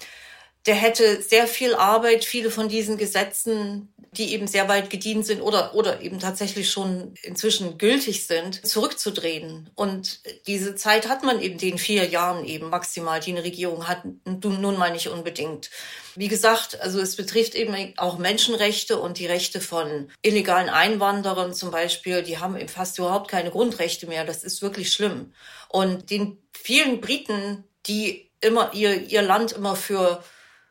der 0.65 0.75
hätte 0.75 1.21
sehr 1.21 1.47
viel 1.47 1.75
Arbeit, 1.75 2.25
viele 2.25 2.49
von 2.49 2.69
diesen 2.69 2.97
Gesetzen, 2.97 3.93
die 4.17 4.34
eben 4.34 4.47
sehr 4.47 4.67
weit 4.67 4.89
gedient 4.89 5.25
sind 5.25 5.41
oder, 5.41 5.75
oder 5.75 6.01
eben 6.01 6.19
tatsächlich 6.19 6.71
schon 6.71 7.13
inzwischen 7.21 7.78
gültig 7.78 8.25
sind, 8.25 8.65
zurückzudrehen. 8.65 9.69
Und 9.75 10.21
diese 10.47 10.75
Zeit 10.75 11.08
hat 11.10 11.23
man 11.23 11.39
in 11.39 11.58
den 11.58 11.78
vier 11.78 12.06
Jahren 12.06 12.45
eben 12.45 12.69
maximal, 12.69 13.19
die 13.19 13.32
eine 13.32 13.43
Regierung 13.43 13.88
hat, 13.88 14.04
nun 14.25 14.78
mal 14.78 14.91
nicht 14.91 15.10
unbedingt. 15.10 15.69
Wie 16.15 16.30
gesagt, 16.30 16.80
also 16.82 16.99
es 16.99 17.15
betrifft 17.15 17.56
eben 17.56 17.93
auch 17.97 18.17
Menschenrechte 18.17 18.97
und 18.97 19.19
die 19.19 19.28
Rechte 19.28 19.60
von 19.60 20.10
illegalen 20.21 20.69
Einwanderern 20.69 21.54
zum 21.54 21.71
Beispiel. 21.71 22.23
Die 22.23 22.38
haben 22.38 22.58
eben 22.58 22.69
fast 22.69 22.97
überhaupt 22.97 23.30
keine 23.30 23.51
Grundrechte 23.51 24.08
mehr. 24.08 24.23
Das 24.23 24.43
ist 24.43 24.62
wirklich 24.62 24.93
schlimm. 24.93 25.34
Und 25.67 26.10
den 26.10 26.38
vielen 26.54 27.01
Briten, 27.01 27.65
die 27.86 28.32
immer 28.39 28.73
ihr, 28.73 29.10
ihr 29.10 29.21
Land 29.21 29.51
immer 29.51 29.75
für 29.75 30.23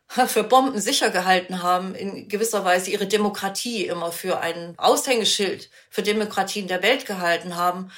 für 0.27 0.45
Bomben 0.45 0.81
sicher 0.81 1.11
gehalten 1.11 1.63
haben, 1.63 1.95
in 1.95 2.29
gewisser 2.29 2.65
Weise 2.65 2.91
ihre 2.91 3.07
Demokratie 3.07 3.87
immer 3.87 4.13
für 4.13 4.41
ein 4.41 4.75
Aushängeschild 4.77 5.71
für 5.91 6.03
Demokratien 6.03 6.69
der 6.69 6.83
Welt 6.83 7.07
gehalten 7.07 7.57
haben, 7.57 7.91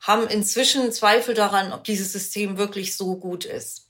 haben 0.00 0.26
inzwischen 0.28 0.92
Zweifel 0.92 1.34
daran, 1.34 1.72
ob 1.72 1.84
dieses 1.84 2.12
System 2.12 2.58
wirklich 2.58 2.96
so 2.96 3.16
gut 3.16 3.44
ist. 3.44 3.88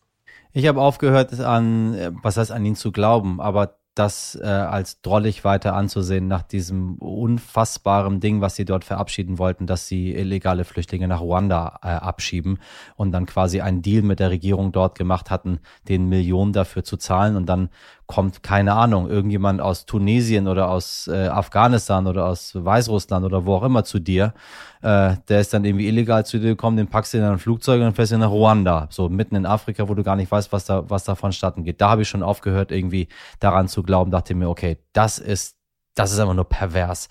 Ich 0.53 0.69
habe 0.69 0.81
aufgehört 0.81 1.41
an, 1.41 2.17
was 2.23 2.37
heißt 2.37 2.53
an 2.53 2.65
ihn 2.65 2.77
zu 2.77 2.93
glauben, 2.93 3.41
aber 3.41 3.79
das 3.95 4.39
äh, 4.43 4.47
als 4.47 5.01
drollig 5.03 5.45
weiter 5.45 5.75
anzusehen 5.75 6.27
nach 6.27 6.43
diesem 6.43 6.97
unfassbaren 6.97 8.21
Ding, 8.21 8.41
was 8.41 8.57
sie 8.57 8.65
dort 8.65 8.85
verabschieden 8.85 9.39
wollten, 9.39 9.67
dass 9.67 9.87
sie 9.87 10.13
illegale 10.13 10.65
Flüchtlinge 10.65 11.07
nach 11.07 11.21
Ruanda 11.21 11.79
äh, 11.83 11.89
abschieben 11.89 12.59
und 12.97 13.13
dann 13.13 13.27
quasi 13.27 13.61
einen 13.61 13.83
Deal 13.83 14.03
mit 14.03 14.19
der 14.19 14.31
Regierung 14.31 14.73
dort 14.73 14.99
gemacht 14.99 15.31
hatten, 15.31 15.61
den 15.89 16.09
Millionen 16.09 16.53
dafür 16.53 16.83
zu 16.83 16.97
zahlen 16.97 17.37
und 17.37 17.47
dann 17.47 17.71
kommt, 18.07 18.43
keine 18.43 18.75
Ahnung, 18.75 19.09
irgendjemand 19.09 19.61
aus 19.61 19.87
Tunesien 19.87 20.47
oder 20.47 20.69
aus 20.69 21.09
äh, 21.09 21.29
Afghanistan 21.29 22.07
oder 22.07 22.27
aus 22.27 22.53
Weißrussland 22.55 23.25
oder 23.25 23.47
wo 23.47 23.55
auch 23.55 23.63
immer 23.63 23.85
zu 23.85 23.99
dir, 23.99 24.35
äh, 24.83 25.17
der 25.29 25.41
ist 25.41 25.55
dann 25.55 25.65
irgendwie 25.65 25.89
illegal 25.89 26.27
zu 26.27 26.39
dir 26.39 26.49
gekommen, 26.49 26.77
den 26.77 26.89
packst 26.89 27.15
du 27.15 27.19
in 27.19 27.25
ein 27.25 27.39
Flugzeug 27.39 27.83
und 27.83 27.95
fährst 27.95 28.13
du 28.13 28.19
nach 28.19 28.31
Ruanda, 28.31 28.89
so 28.91 29.09
mitten 29.09 29.37
in 29.37 29.47
Afrika, 29.47 29.89
wo 29.89 29.95
du 29.95 30.03
gar 30.03 30.17
nicht 30.17 30.31
weißt, 30.31 30.53
was 30.53 30.67
da, 30.67 30.89
was 30.91 31.05
da 31.05 31.15
vonstatten 31.15 31.65
geht. 31.65 31.81
Da 31.81 31.91
habe 31.91 32.03
ich 32.03 32.09
schon 32.09 32.23
aufgehört, 32.23 32.71
irgendwie 32.71 33.09
daran 33.41 33.69
zu 33.69 33.83
glauben, 33.83 34.11
dachte 34.11 34.35
mir, 34.35 34.49
okay, 34.51 34.79
das 34.93 35.19
ist, 35.19 35.57
das 35.95 36.13
ist 36.13 36.19
einfach 36.19 36.35
nur 36.35 36.49
pervers, 36.49 37.09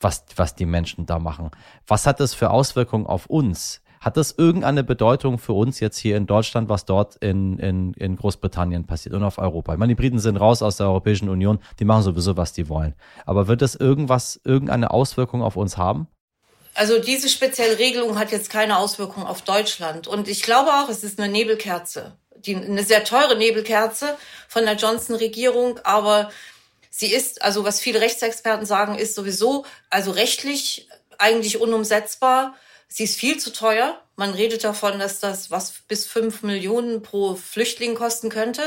was, 0.00 0.26
was 0.36 0.54
die 0.54 0.66
Menschen 0.66 1.06
da 1.06 1.18
machen. 1.18 1.50
Was 1.86 2.06
hat 2.06 2.20
das 2.20 2.34
für 2.34 2.50
Auswirkungen 2.50 3.06
auf 3.06 3.26
uns? 3.26 3.80
Hat 4.00 4.16
das 4.16 4.32
irgendeine 4.32 4.84
Bedeutung 4.84 5.38
für 5.38 5.52
uns 5.52 5.80
jetzt 5.80 5.98
hier 5.98 6.16
in 6.16 6.26
Deutschland, 6.26 6.68
was 6.68 6.84
dort 6.84 7.16
in, 7.16 7.58
in, 7.58 7.94
in 7.94 8.16
Großbritannien 8.16 8.86
passiert 8.86 9.14
und 9.14 9.22
auf 9.22 9.38
Europa? 9.38 9.72
Ich 9.72 9.78
meine, 9.78 9.94
die 9.94 10.00
Briten 10.00 10.18
sind 10.18 10.36
raus 10.36 10.62
aus 10.62 10.76
der 10.76 10.86
Europäischen 10.86 11.28
Union, 11.28 11.58
die 11.78 11.84
machen 11.84 12.02
sowieso, 12.02 12.36
was 12.36 12.52
die 12.52 12.68
wollen. 12.68 12.94
Aber 13.24 13.48
wird 13.48 13.62
das 13.62 13.74
irgendwas, 13.74 14.40
irgendeine 14.44 14.90
Auswirkung 14.90 15.42
auf 15.42 15.56
uns 15.56 15.76
haben? 15.76 16.08
Also 16.74 16.98
diese 16.98 17.30
spezielle 17.30 17.78
Regelung 17.78 18.18
hat 18.18 18.32
jetzt 18.32 18.50
keine 18.50 18.78
Auswirkung 18.78 19.24
auf 19.24 19.40
Deutschland. 19.42 20.06
Und 20.06 20.28
ich 20.28 20.42
glaube 20.42 20.70
auch, 20.70 20.90
es 20.90 21.04
ist 21.04 21.18
eine 21.18 21.32
Nebelkerze. 21.32 22.16
Die, 22.36 22.54
eine 22.54 22.84
sehr 22.84 23.02
teure 23.02 23.36
Nebelkerze 23.36 24.16
von 24.46 24.64
der 24.64 24.76
Johnson-Regierung, 24.76 25.80
aber 25.84 26.30
sie 26.90 27.06
ist, 27.06 27.42
also 27.42 27.64
was 27.64 27.80
viele 27.80 28.02
Rechtsexperten 28.02 28.66
sagen, 28.66 28.94
ist 28.96 29.14
sowieso, 29.14 29.64
also 29.88 30.10
rechtlich 30.10 30.88
eigentlich 31.16 31.58
unumsetzbar 31.58 32.54
Sie 32.88 33.04
ist 33.04 33.16
viel 33.16 33.38
zu 33.38 33.52
teuer. 33.52 34.00
Man 34.16 34.30
redet 34.30 34.64
davon, 34.64 34.98
dass 34.98 35.20
das 35.20 35.50
was 35.50 35.82
bis 35.88 36.06
fünf 36.06 36.42
Millionen 36.42 37.02
pro 37.02 37.34
Flüchtling 37.34 37.94
kosten 37.94 38.28
könnte. 38.28 38.62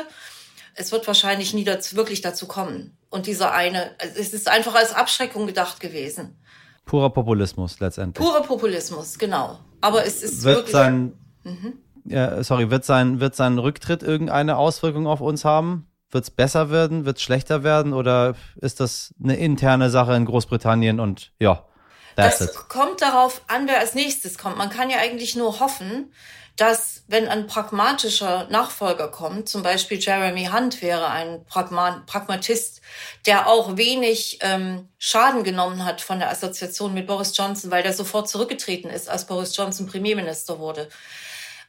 Es 0.76 0.92
wird 0.92 1.08
wahrscheinlich 1.08 1.54
nie 1.54 1.64
dazu, 1.64 1.96
wirklich 1.96 2.22
dazu 2.22 2.48
kommen. 2.48 2.98
Und 3.10 3.26
dieser 3.26 3.54
eine, 3.54 3.92
es 3.98 4.34
ist 4.34 4.48
einfach 4.48 4.76
als 4.76 4.94
Abschreckung 4.94 5.48
gedacht 5.48 5.80
gewesen. 5.80 6.38
Purer 6.86 7.10
Populismus 7.10 7.80
letztendlich. 7.80 8.26
Purer 8.26 8.42
Populismus, 8.42 9.18
genau. 9.18 9.60
Aber 9.82 10.06
es 10.06 10.24
ist 10.24 10.44
wird 10.44 10.58
wirklich. 10.58 10.72
sein, 10.74 11.14
mhm. 11.44 11.74
ja, 12.06 12.44
sorry, 12.44 12.70
wird 12.70 12.86
sein, 12.86 13.20
wird 13.20 13.36
sein 13.36 13.58
Rücktritt 13.58 14.04
irgendeine 14.04 14.58
Auswirkung 14.58 15.08
auf 15.08 15.22
uns 15.22 15.46
haben? 15.46 15.88
Wird 16.12 16.24
es 16.24 16.32
besser 16.32 16.72
werden? 16.72 17.06
Wird 17.06 17.18
es 17.18 17.24
schlechter 17.24 17.64
werden? 17.64 17.94
Oder 17.94 18.36
ist 18.56 18.80
das 18.80 19.14
eine 19.24 19.36
interne 19.36 19.90
Sache 19.90 20.16
in 20.16 20.26
Großbritannien 20.26 21.00
und 21.00 21.32
ja? 21.40 21.66
Das 22.24 22.42
it. 22.42 22.54
kommt 22.70 23.02
darauf 23.02 23.42
an, 23.48 23.68
wer 23.68 23.80
als 23.80 23.94
nächstes 23.96 24.38
kommt. 24.38 24.58
Man 24.58 24.70
kann 24.70 24.90
ja 24.90 24.98
eigentlich 24.98 25.36
nur 25.36 25.60
hoffen, 25.60 26.14
dass 26.60 27.04
wenn 27.08 27.30
ein 27.30 27.48
pragmatischer 27.48 28.48
Nachfolger 28.50 29.08
kommt, 29.08 29.48
zum 29.48 29.64
Beispiel 29.64 29.98
Jeremy 29.98 30.50
Hunt 30.52 30.82
wäre 30.82 31.08
ein 31.08 31.46
Pragma 31.46 32.04
Pragmatist, 32.06 32.82
der 33.26 33.48
auch 33.48 33.78
wenig 33.78 34.40
ähm, 34.42 34.90
Schaden 34.98 35.46
genommen 35.46 35.86
hat 35.86 36.02
von 36.02 36.20
der 36.20 36.30
Assoziation 36.30 36.94
mit 36.94 37.08
Boris 37.08 37.36
Johnson, 37.36 37.72
weil 37.72 37.84
der 37.84 37.94
sofort 37.94 38.28
zurückgetreten 38.28 38.90
ist, 38.90 39.10
als 39.10 39.26
Boris 39.26 39.56
Johnson 39.56 39.88
Premierminister 39.88 40.60
wurde. 40.60 40.90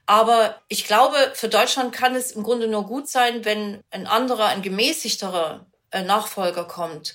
Aber 0.07 0.57
ich 0.67 0.85
glaube, 0.87 1.15
für 1.35 1.49
Deutschland 1.49 1.93
kann 1.93 2.17
es 2.17 2.33
im 2.33 2.43
Grunde 2.43 2.67
nur 2.67 2.85
gut 2.85 3.09
sein, 3.09 3.45
wenn 3.45 3.81
ein 3.91 4.09
anderer, 4.09 4.47
ein 4.47 4.61
gemäßigterer 4.61 5.67
äh, 5.93 6.03
Nachfolger 6.03 6.65
kommt, 6.65 7.15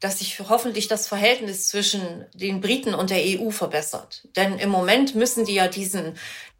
dass 0.00 0.18
sich 0.18 0.40
hoffentlich 0.40 0.88
das 0.88 1.06
Verhältnis 1.06 1.68
zwischen 1.68 2.24
den 2.34 2.60
Briten 2.60 2.94
und 2.94 3.10
der 3.10 3.22
EU 3.22 3.50
verbessert. 3.50 4.26
Denn 4.34 4.58
im 4.58 4.70
Moment 4.70 5.14
müssen 5.14 5.44
die 5.44 5.54
ja 5.54 5.68
diesen 5.68 6.14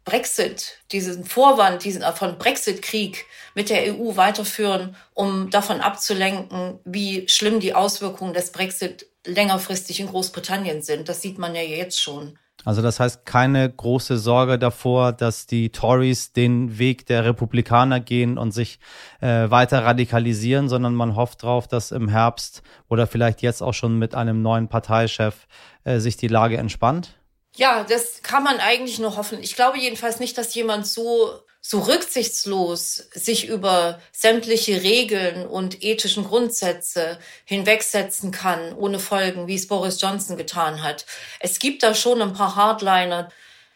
Brexit, 0.05 0.79
diesen 0.91 1.25
Vorwand, 1.25 1.83
diesen 1.83 2.01
äh, 2.01 2.13
von 2.13 2.37
Brexit-Krieg 2.37 3.25
mit 3.53 3.69
der 3.69 3.93
EU 3.93 4.15
weiterführen, 4.15 4.95
um 5.13 5.49
davon 5.49 5.81
abzulenken, 5.81 6.79
wie 6.85 7.27
schlimm 7.27 7.59
die 7.59 7.75
Auswirkungen 7.75 8.33
des 8.33 8.51
Brexit 8.51 9.07
längerfristig 9.25 9.99
in 9.99 10.07
Großbritannien 10.07 10.81
sind. 10.81 11.07
Das 11.07 11.21
sieht 11.21 11.37
man 11.37 11.53
ja 11.53 11.61
jetzt 11.61 12.01
schon. 12.01 12.39
Also 12.63 12.81
das 12.81 12.99
heißt 12.99 13.25
keine 13.25 13.69
große 13.69 14.17
Sorge 14.17 14.59
davor, 14.59 15.13
dass 15.13 15.47
die 15.47 15.71
Tories 15.71 16.33
den 16.33 16.77
Weg 16.77 17.05
der 17.07 17.25
Republikaner 17.25 17.99
gehen 17.99 18.37
und 18.37 18.51
sich 18.51 18.79
äh, 19.19 19.49
weiter 19.49 19.83
radikalisieren, 19.83 20.69
sondern 20.69 20.93
man 20.93 21.15
hofft 21.15 21.43
darauf, 21.43 21.67
dass 21.67 21.91
im 21.91 22.07
Herbst 22.07 22.61
oder 22.87 23.07
vielleicht 23.07 23.41
jetzt 23.41 23.63
auch 23.63 23.73
schon 23.73 23.97
mit 23.97 24.13
einem 24.13 24.41
neuen 24.41 24.67
Parteichef 24.67 25.47
äh, 25.83 25.99
sich 25.99 26.17
die 26.17 26.27
Lage 26.27 26.57
entspannt. 26.57 27.15
Ja, 27.55 27.83
das 27.83 28.21
kann 28.21 28.43
man 28.43 28.59
eigentlich 28.59 28.99
nur 28.99 29.17
hoffen. 29.17 29.39
Ich 29.41 29.55
glaube 29.55 29.77
jedenfalls 29.77 30.19
nicht, 30.19 30.37
dass 30.37 30.55
jemand 30.55 30.87
so 30.87 31.31
so 31.61 31.79
rücksichtslos 31.79 33.07
sich 33.13 33.47
über 33.47 34.01
sämtliche 34.11 34.81
Regeln 34.81 35.45
und 35.45 35.83
ethischen 35.83 36.25
Grundsätze 36.25 37.19
hinwegsetzen 37.45 38.31
kann, 38.31 38.73
ohne 38.73 38.97
Folgen, 38.97 39.47
wie 39.47 39.55
es 39.55 39.67
Boris 39.67 40.01
Johnson 40.01 40.37
getan 40.37 40.81
hat. 40.81 41.05
Es 41.39 41.59
gibt 41.59 41.83
da 41.83 41.93
schon 41.93 42.21
ein 42.21 42.33
paar 42.33 42.55
Hardliner, 42.55 43.29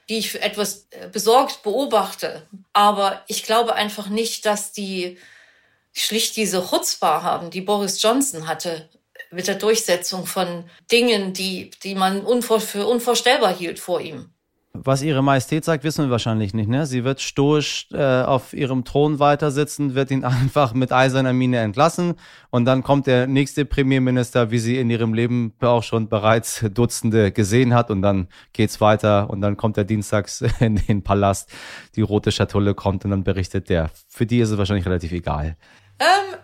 die 0.10 0.18
ich 0.18 0.42
etwas 0.42 0.88
äh, 0.92 1.08
besorgt 1.12 1.64
beobachte. 1.64 2.48
Aber 2.74 3.24
ich 3.28 3.44
glaube 3.44 3.76
einfach 3.76 4.08
nicht, 4.10 4.46
dass 4.46 4.72
die 4.72 5.20
schlicht 5.94 6.36
diese 6.36 6.68
Chutzpah 6.68 7.22
haben, 7.22 7.52
die 7.52 7.62
Boris 7.62 8.02
Johnson 8.02 8.48
hatte 8.48 8.90
mit 9.32 9.48
der 9.48 9.56
Durchsetzung 9.56 10.26
von 10.26 10.70
Dingen, 10.92 11.34
die, 11.34 11.72
die 11.84 11.96
man 11.96 12.22
unvor, 12.26 12.60
für 12.60 12.86
unvorstellbar 12.86 13.56
hielt 13.56 13.80
vor 13.80 14.02
ihm. 14.02 14.35
Was 14.84 15.02
ihre 15.02 15.24
Majestät 15.24 15.66
sagt, 15.66 15.84
wissen 15.84 16.06
wir 16.06 16.12
wahrscheinlich 16.12 16.54
nicht. 16.54 16.70
Ne? 16.70 16.86
Sie 16.86 17.04
wird 17.04 17.22
stoisch 17.22 17.88
äh, 17.92 18.22
auf 18.22 18.54
ihrem 18.54 18.84
Thron 18.84 19.20
weiter 19.20 19.52
sitzen, 19.52 19.96
wird 19.96 20.12
ihn 20.12 20.24
einfach 20.26 20.74
mit 20.74 20.92
eiserner 20.92 21.34
Mine 21.34 21.60
entlassen 21.60 22.16
und 22.50 22.66
dann 22.66 22.84
kommt 22.84 23.08
der 23.08 23.28
nächste 23.28 23.66
Premierminister, 23.66 24.52
wie 24.52 24.60
sie 24.60 24.78
in 24.78 24.90
ihrem 24.90 25.14
Leben 25.14 25.54
auch 25.62 25.84
schon 25.84 26.10
bereits 26.10 26.66
Dutzende 26.74 27.32
gesehen 27.32 27.74
hat 27.74 27.92
und 27.92 28.02
dann 28.02 28.28
geht's 28.54 28.82
weiter 28.82 29.30
und 29.30 29.42
dann 29.42 29.58
kommt 29.58 29.78
er 29.78 29.84
dienstags 29.84 30.42
in 30.60 30.76
den 30.76 31.04
Palast, 31.04 31.50
die 31.96 32.02
rote 32.02 32.32
Schatulle 32.32 32.74
kommt 32.74 33.06
und 33.06 33.12
dann 33.12 33.24
berichtet 33.24 33.70
der. 33.70 33.90
Für 34.08 34.26
die 34.26 34.40
ist 34.40 34.50
es 34.50 34.58
wahrscheinlich 34.58 34.86
relativ 34.86 35.12
egal. 35.12 35.58
Ähm, 36.00 36.36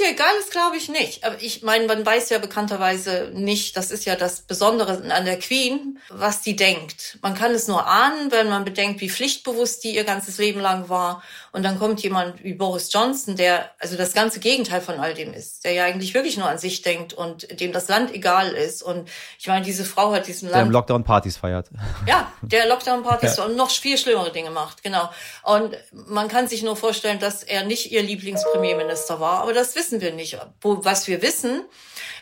ihr 0.00 0.10
egal 0.10 0.34
ist, 0.40 0.50
glaube 0.50 0.76
ich 0.76 0.88
nicht. 0.88 1.24
Aber 1.24 1.40
ich 1.40 1.62
meine, 1.62 1.86
man 1.86 2.04
weiß 2.04 2.30
ja 2.30 2.38
bekannterweise 2.38 3.30
nicht, 3.34 3.76
das 3.76 3.90
ist 3.90 4.04
ja 4.04 4.16
das 4.16 4.42
Besondere 4.42 5.02
an 5.12 5.24
der 5.24 5.38
Queen, 5.38 5.98
was 6.08 6.42
die 6.42 6.56
denkt. 6.56 7.18
Man 7.22 7.34
kann 7.34 7.52
es 7.52 7.68
nur 7.68 7.86
ahnen, 7.86 8.30
wenn 8.30 8.48
man 8.48 8.64
bedenkt, 8.64 9.00
wie 9.00 9.10
pflichtbewusst 9.10 9.84
die 9.84 9.94
ihr 9.94 10.04
ganzes 10.04 10.38
Leben 10.38 10.60
lang 10.60 10.88
war. 10.88 11.22
Und 11.54 11.62
dann 11.62 11.78
kommt 11.78 12.02
jemand 12.02 12.42
wie 12.42 12.52
Boris 12.52 12.92
Johnson, 12.92 13.36
der 13.36 13.70
also 13.78 13.96
das 13.96 14.12
ganze 14.12 14.40
Gegenteil 14.40 14.80
von 14.80 14.98
all 14.98 15.14
dem 15.14 15.32
ist, 15.32 15.64
der 15.64 15.72
ja 15.72 15.84
eigentlich 15.84 16.12
wirklich 16.12 16.36
nur 16.36 16.48
an 16.48 16.58
sich 16.58 16.82
denkt 16.82 17.12
und 17.12 17.60
dem 17.60 17.72
das 17.72 17.86
Land 17.86 18.12
egal 18.12 18.50
ist. 18.50 18.82
Und 18.82 19.08
ich 19.38 19.46
meine, 19.46 19.64
diese 19.64 19.84
Frau 19.84 20.12
hat 20.12 20.26
diesen 20.26 20.48
Land... 20.48 20.56
Der 20.56 20.66
im 20.66 20.72
Lockdown 20.72 21.04
Partys 21.04 21.36
feiert. 21.36 21.70
Ja, 22.08 22.32
der 22.42 22.66
Lockdown 22.66 23.04
Partys 23.04 23.36
ja. 23.36 23.44
und 23.44 23.54
noch 23.54 23.70
viel 23.70 23.96
schlimmere 23.98 24.32
Dinge 24.32 24.50
macht, 24.50 24.82
genau. 24.82 25.08
Und 25.44 25.76
man 25.92 26.26
kann 26.26 26.48
sich 26.48 26.64
nur 26.64 26.74
vorstellen, 26.74 27.20
dass 27.20 27.44
er 27.44 27.64
nicht 27.64 27.92
ihr 27.92 28.02
Lieblingspremierminister 28.02 28.74
Premierminister 28.74 29.20
war, 29.20 29.42
aber 29.42 29.52
das 29.52 29.76
wissen 29.76 30.00
wir 30.00 30.12
nicht. 30.12 30.36
Was 30.60 31.06
wir 31.06 31.22
wissen, 31.22 31.62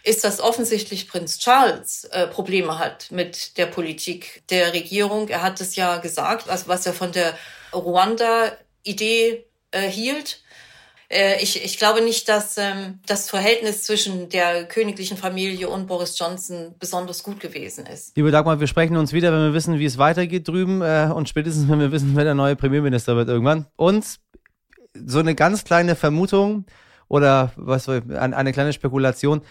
ist, 0.02 0.24
dass 0.24 0.40
offensichtlich 0.40 1.08
Prinz 1.08 1.38
Charles 1.38 2.04
äh, 2.04 2.26
Probleme 2.26 2.78
hat 2.78 3.10
mit 3.10 3.56
der 3.56 3.66
Politik 3.66 4.42
der 4.50 4.74
Regierung. 4.74 5.28
Er 5.28 5.42
hat 5.42 5.60
es 5.60 5.74
ja 5.76 5.96
gesagt, 5.98 6.50
also 6.50 6.68
was 6.68 6.84
er 6.84 6.92
von 6.92 7.12
der 7.12 7.34
Ruanda-Idee 8.82 9.44
äh, 9.70 9.88
hielt. 9.88 10.42
Äh, 11.08 11.42
ich, 11.42 11.64
ich 11.64 11.78
glaube 11.78 12.02
nicht, 12.02 12.28
dass 12.28 12.56
ähm, 12.58 13.00
das 13.06 13.28
Verhältnis 13.28 13.84
zwischen 13.84 14.28
der 14.28 14.64
königlichen 14.64 15.16
Familie 15.16 15.68
und 15.68 15.86
Boris 15.86 16.18
Johnson 16.18 16.74
besonders 16.78 17.22
gut 17.22 17.40
gewesen 17.40 17.86
ist. 17.86 18.16
Liebe 18.16 18.30
Dagmar, 18.30 18.60
wir 18.60 18.66
sprechen 18.66 18.96
uns 18.96 19.12
wieder, 19.12 19.32
wenn 19.32 19.40
wir 19.40 19.54
wissen, 19.54 19.78
wie 19.78 19.84
es 19.84 19.98
weitergeht 19.98 20.48
drüben 20.48 20.82
äh, 20.82 21.10
und 21.14 21.28
spätestens, 21.28 21.68
wenn 21.68 21.80
wir 21.80 21.92
wissen, 21.92 22.16
wer 22.16 22.24
der 22.24 22.34
neue 22.34 22.56
Premierminister 22.56 23.16
wird 23.16 23.28
irgendwann. 23.28 23.66
Und 23.76 24.04
so 24.94 25.18
eine 25.18 25.34
ganz 25.34 25.64
kleine 25.64 25.96
Vermutung 25.96 26.66
oder 27.08 27.52
was 27.56 27.88
eine 27.88 28.52
kleine 28.52 28.72
Spekulation. 28.72 29.42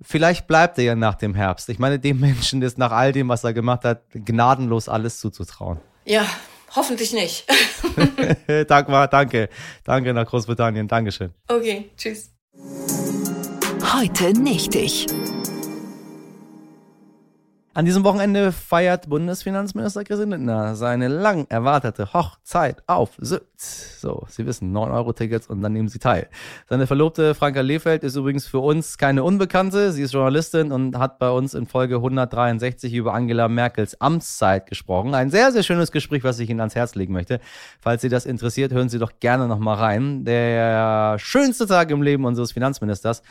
Vielleicht 0.00 0.46
bleibt 0.46 0.78
er 0.78 0.84
ja 0.84 0.94
nach 0.94 1.14
dem 1.14 1.34
Herbst. 1.34 1.68
Ich 1.68 1.78
meine, 1.78 1.98
dem 1.98 2.20
Menschen 2.20 2.62
ist 2.62 2.78
nach 2.78 2.92
all 2.92 3.12
dem, 3.12 3.28
was 3.28 3.44
er 3.44 3.52
gemacht 3.52 3.84
hat, 3.84 4.02
gnadenlos 4.12 4.88
alles 4.88 5.18
zuzutrauen. 5.18 5.80
Ja, 6.04 6.26
hoffentlich 6.74 7.12
nicht. 7.12 7.44
Dagmar, 8.68 9.08
danke. 9.08 9.48
Danke 9.84 10.12
nach 10.14 10.26
Großbritannien. 10.26 10.88
Dankeschön. 10.88 11.32
Okay, 11.48 11.90
tschüss. 11.96 12.30
Heute 13.92 14.32
nicht 14.32 14.74
ich. 14.74 15.06
An 17.76 17.84
diesem 17.84 18.04
Wochenende 18.04 18.52
feiert 18.52 19.08
Bundesfinanzminister 19.08 20.04
Christian 20.04 20.30
Lindner 20.30 20.76
seine 20.76 21.08
lang 21.08 21.46
erwartete 21.48 22.12
Hochzeit 22.12 22.84
auf 22.86 23.14
Sylt. 23.18 23.42
So, 23.58 24.24
Sie 24.28 24.46
wissen, 24.46 24.72
9-Euro-Tickets 24.72 25.48
und 25.48 25.60
dann 25.60 25.72
nehmen 25.72 25.88
Sie 25.88 25.98
teil. 25.98 26.28
Seine 26.68 26.86
Verlobte 26.86 27.34
Franka 27.34 27.62
Lehfeld 27.62 28.04
ist 28.04 28.14
übrigens 28.14 28.46
für 28.46 28.60
uns 28.60 28.96
keine 28.96 29.24
Unbekannte. 29.24 29.90
Sie 29.90 30.02
ist 30.02 30.12
Journalistin 30.12 30.70
und 30.70 30.96
hat 30.98 31.18
bei 31.18 31.30
uns 31.30 31.52
in 31.54 31.66
Folge 31.66 31.96
163 31.96 32.94
über 32.94 33.12
Angela 33.12 33.48
Merkels 33.48 34.00
Amtszeit 34.00 34.66
gesprochen. 34.66 35.12
Ein 35.16 35.30
sehr, 35.30 35.50
sehr 35.50 35.64
schönes 35.64 35.90
Gespräch, 35.90 36.22
was 36.22 36.38
ich 36.38 36.48
Ihnen 36.48 36.60
ans 36.60 36.76
Herz 36.76 36.94
legen 36.94 37.12
möchte. 37.12 37.40
Falls 37.80 38.02
Sie 38.02 38.08
das 38.08 38.24
interessiert, 38.24 38.72
hören 38.72 38.88
Sie 38.88 39.00
doch 39.00 39.18
gerne 39.18 39.48
nochmal 39.48 39.78
rein. 39.78 40.24
Der 40.24 41.18
schönste 41.18 41.66
Tag 41.66 41.90
im 41.90 42.02
Leben 42.02 42.24
unseres 42.24 42.52
Finanzministers. 42.52 43.22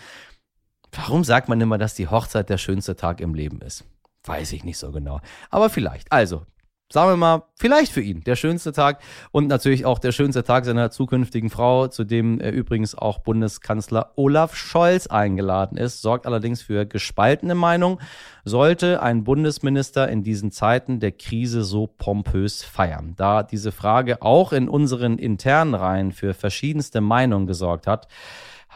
Warum 0.92 1.24
sagt 1.24 1.48
man 1.48 1.62
immer, 1.62 1.78
dass 1.78 1.94
die 1.94 2.10
Hochzeit 2.10 2.50
der 2.50 2.58
schönste 2.58 2.98
Tag 2.98 3.22
im 3.22 3.36
Leben 3.36 3.62
ist? 3.62 3.86
Weiß 4.26 4.54
ich 4.54 4.64
nicht 4.64 4.78
so 4.78 4.92
genau. 4.92 5.20
Aber 5.50 5.70
vielleicht. 5.70 6.12
Also, 6.12 6.46
sagen 6.94 7.10
wir 7.10 7.18
mal, 7.18 7.44
vielleicht 7.56 7.92
für 7.92 8.02
ihn 8.02 8.22
der 8.22 8.36
schönste 8.36 8.72
Tag 8.72 9.02
und 9.32 9.48
natürlich 9.48 9.86
auch 9.86 9.98
der 9.98 10.12
schönste 10.12 10.44
Tag 10.44 10.64
seiner 10.64 10.92
zukünftigen 10.92 11.50
Frau, 11.50 11.88
zu 11.88 12.04
dem 12.04 12.40
er 12.40 12.52
übrigens 12.52 12.96
auch 12.96 13.18
Bundeskanzler 13.20 14.12
Olaf 14.16 14.56
Scholz 14.56 15.08
eingeladen 15.08 15.78
ist, 15.78 16.04
sorgt 16.04 16.28
allerdings 16.28 16.62
für 16.62 16.86
gespaltene 16.86 17.56
Meinung. 17.56 18.00
Sollte 18.46 19.02
ein 19.02 19.24
Bundesminister 19.24 20.08
in 20.08 20.24
diesen 20.24 20.52
Zeiten 20.52 21.00
der 21.00 21.14
Krise 21.14 21.64
so 21.64 21.88
pompös 21.88 22.64
feiern? 22.64 23.16
Da 23.18 23.42
diese 23.42 23.72
Frage 23.72 24.22
auch 24.22 24.54
in 24.54 24.70
unseren 24.70 25.18
internen 25.18 25.74
Reihen 25.74 26.12
für 26.12 26.36
verschiedenste 26.36 27.02
Meinungen 27.02 27.48
gesorgt 27.48 27.88
hat, 27.88 28.08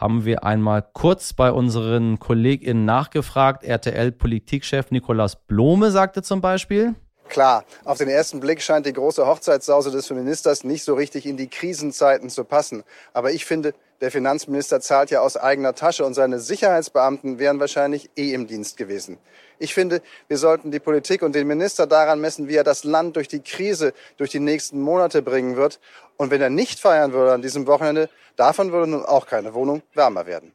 haben 0.00 0.24
wir 0.24 0.44
einmal 0.44 0.82
kurz 0.92 1.32
bei 1.32 1.50
unseren 1.50 2.18
KollegInnen 2.18 2.84
nachgefragt. 2.84 3.64
RTL-Politikchef 3.64 4.90
Nikolaus 4.90 5.36
Blome 5.36 5.90
sagte 5.90 6.22
zum 6.22 6.40
Beispiel, 6.40 6.94
Klar, 7.28 7.64
auf 7.84 7.98
den 7.98 8.08
ersten 8.08 8.40
Blick 8.40 8.62
scheint 8.62 8.86
die 8.86 8.92
große 8.92 9.26
Hochzeitssause 9.26 9.90
des 9.90 10.10
Ministers 10.10 10.64
nicht 10.64 10.82
so 10.82 10.94
richtig 10.94 11.26
in 11.26 11.36
die 11.36 11.48
Krisenzeiten 11.48 12.30
zu 12.30 12.44
passen. 12.44 12.84
Aber 13.12 13.30
ich 13.32 13.44
finde, 13.44 13.74
der 14.00 14.10
Finanzminister 14.10 14.80
zahlt 14.80 15.10
ja 15.10 15.20
aus 15.20 15.36
eigener 15.36 15.74
Tasche 15.74 16.04
und 16.04 16.14
seine 16.14 16.38
Sicherheitsbeamten 16.38 17.38
wären 17.38 17.58
wahrscheinlich 17.58 18.10
eh 18.16 18.32
im 18.32 18.46
Dienst 18.46 18.76
gewesen. 18.76 19.18
Ich 19.58 19.74
finde, 19.74 20.02
wir 20.28 20.38
sollten 20.38 20.70
die 20.70 20.78
Politik 20.78 21.22
und 21.22 21.34
den 21.34 21.48
Minister 21.48 21.86
daran 21.86 22.20
messen, 22.20 22.48
wie 22.48 22.54
er 22.54 22.64
das 22.64 22.84
Land 22.84 23.16
durch 23.16 23.28
die 23.28 23.40
Krise, 23.40 23.92
durch 24.16 24.30
die 24.30 24.40
nächsten 24.40 24.80
Monate 24.80 25.20
bringen 25.20 25.56
wird. 25.56 25.80
Und 26.16 26.30
wenn 26.30 26.40
er 26.40 26.50
nicht 26.50 26.78
feiern 26.78 27.12
würde 27.12 27.32
an 27.32 27.42
diesem 27.42 27.66
Wochenende, 27.66 28.08
davon 28.36 28.72
würde 28.72 28.90
nun 28.90 29.04
auch 29.04 29.26
keine 29.26 29.52
Wohnung 29.54 29.82
wärmer 29.94 30.26
werden. 30.26 30.52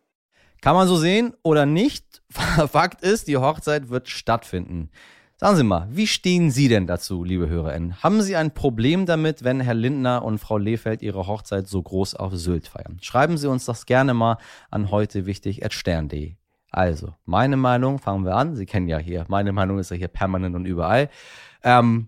Kann 0.62 0.76
man 0.76 0.88
so 0.88 0.96
sehen 0.96 1.36
oder 1.44 1.66
nicht? 1.66 2.24
Fakt 2.72 3.04
ist, 3.04 3.28
die 3.28 3.38
Hochzeit 3.38 3.90
wird 3.90 4.08
stattfinden. 4.08 4.90
Sagen 5.44 5.58
Sie 5.58 5.64
mal, 5.66 5.90
wie 5.92 6.08
stehen 6.08 6.52
Sie 6.52 6.70
denn 6.70 6.88
dazu, 6.88 7.26
liebe 7.26 7.50
HörerInnen? 7.50 8.02
Haben 8.02 8.22
Sie 8.22 8.38
ein 8.38 8.54
Problem 8.54 9.06
damit, 9.06 9.44
wenn 9.44 9.60
Herr 9.60 9.74
Lindner 9.74 10.24
und 10.24 10.38
Frau 10.38 10.58
Lehfeld 10.58 11.02
ihre 11.02 11.28
Hochzeit 11.28 11.68
so 11.68 11.82
groß 11.82 12.16
auf 12.16 12.34
Sylt 12.34 12.70
feiern? 12.70 12.98
Schreiben 13.02 13.38
Sie 13.38 13.50
uns 13.50 13.66
das 13.66 13.86
gerne 13.86 14.14
mal 14.14 14.38
an 14.72 14.90
heute 14.90 15.26
wichtig 15.26 15.62
stern.de. 15.70 16.36
Also, 16.72 17.14
meine 17.26 17.58
Meinung, 17.58 18.00
fangen 18.00 18.24
wir 18.24 18.38
an. 18.38 18.56
Sie 18.56 18.66
kennen 18.66 18.88
ja 18.88 18.98
hier, 19.00 19.26
meine 19.28 19.52
Meinung 19.52 19.80
ist 19.80 19.92
ja 19.92 19.98
hier 19.98 20.08
permanent 20.08 20.56
und 20.56 20.64
überall. 20.64 21.10
Ähm, 21.62 22.08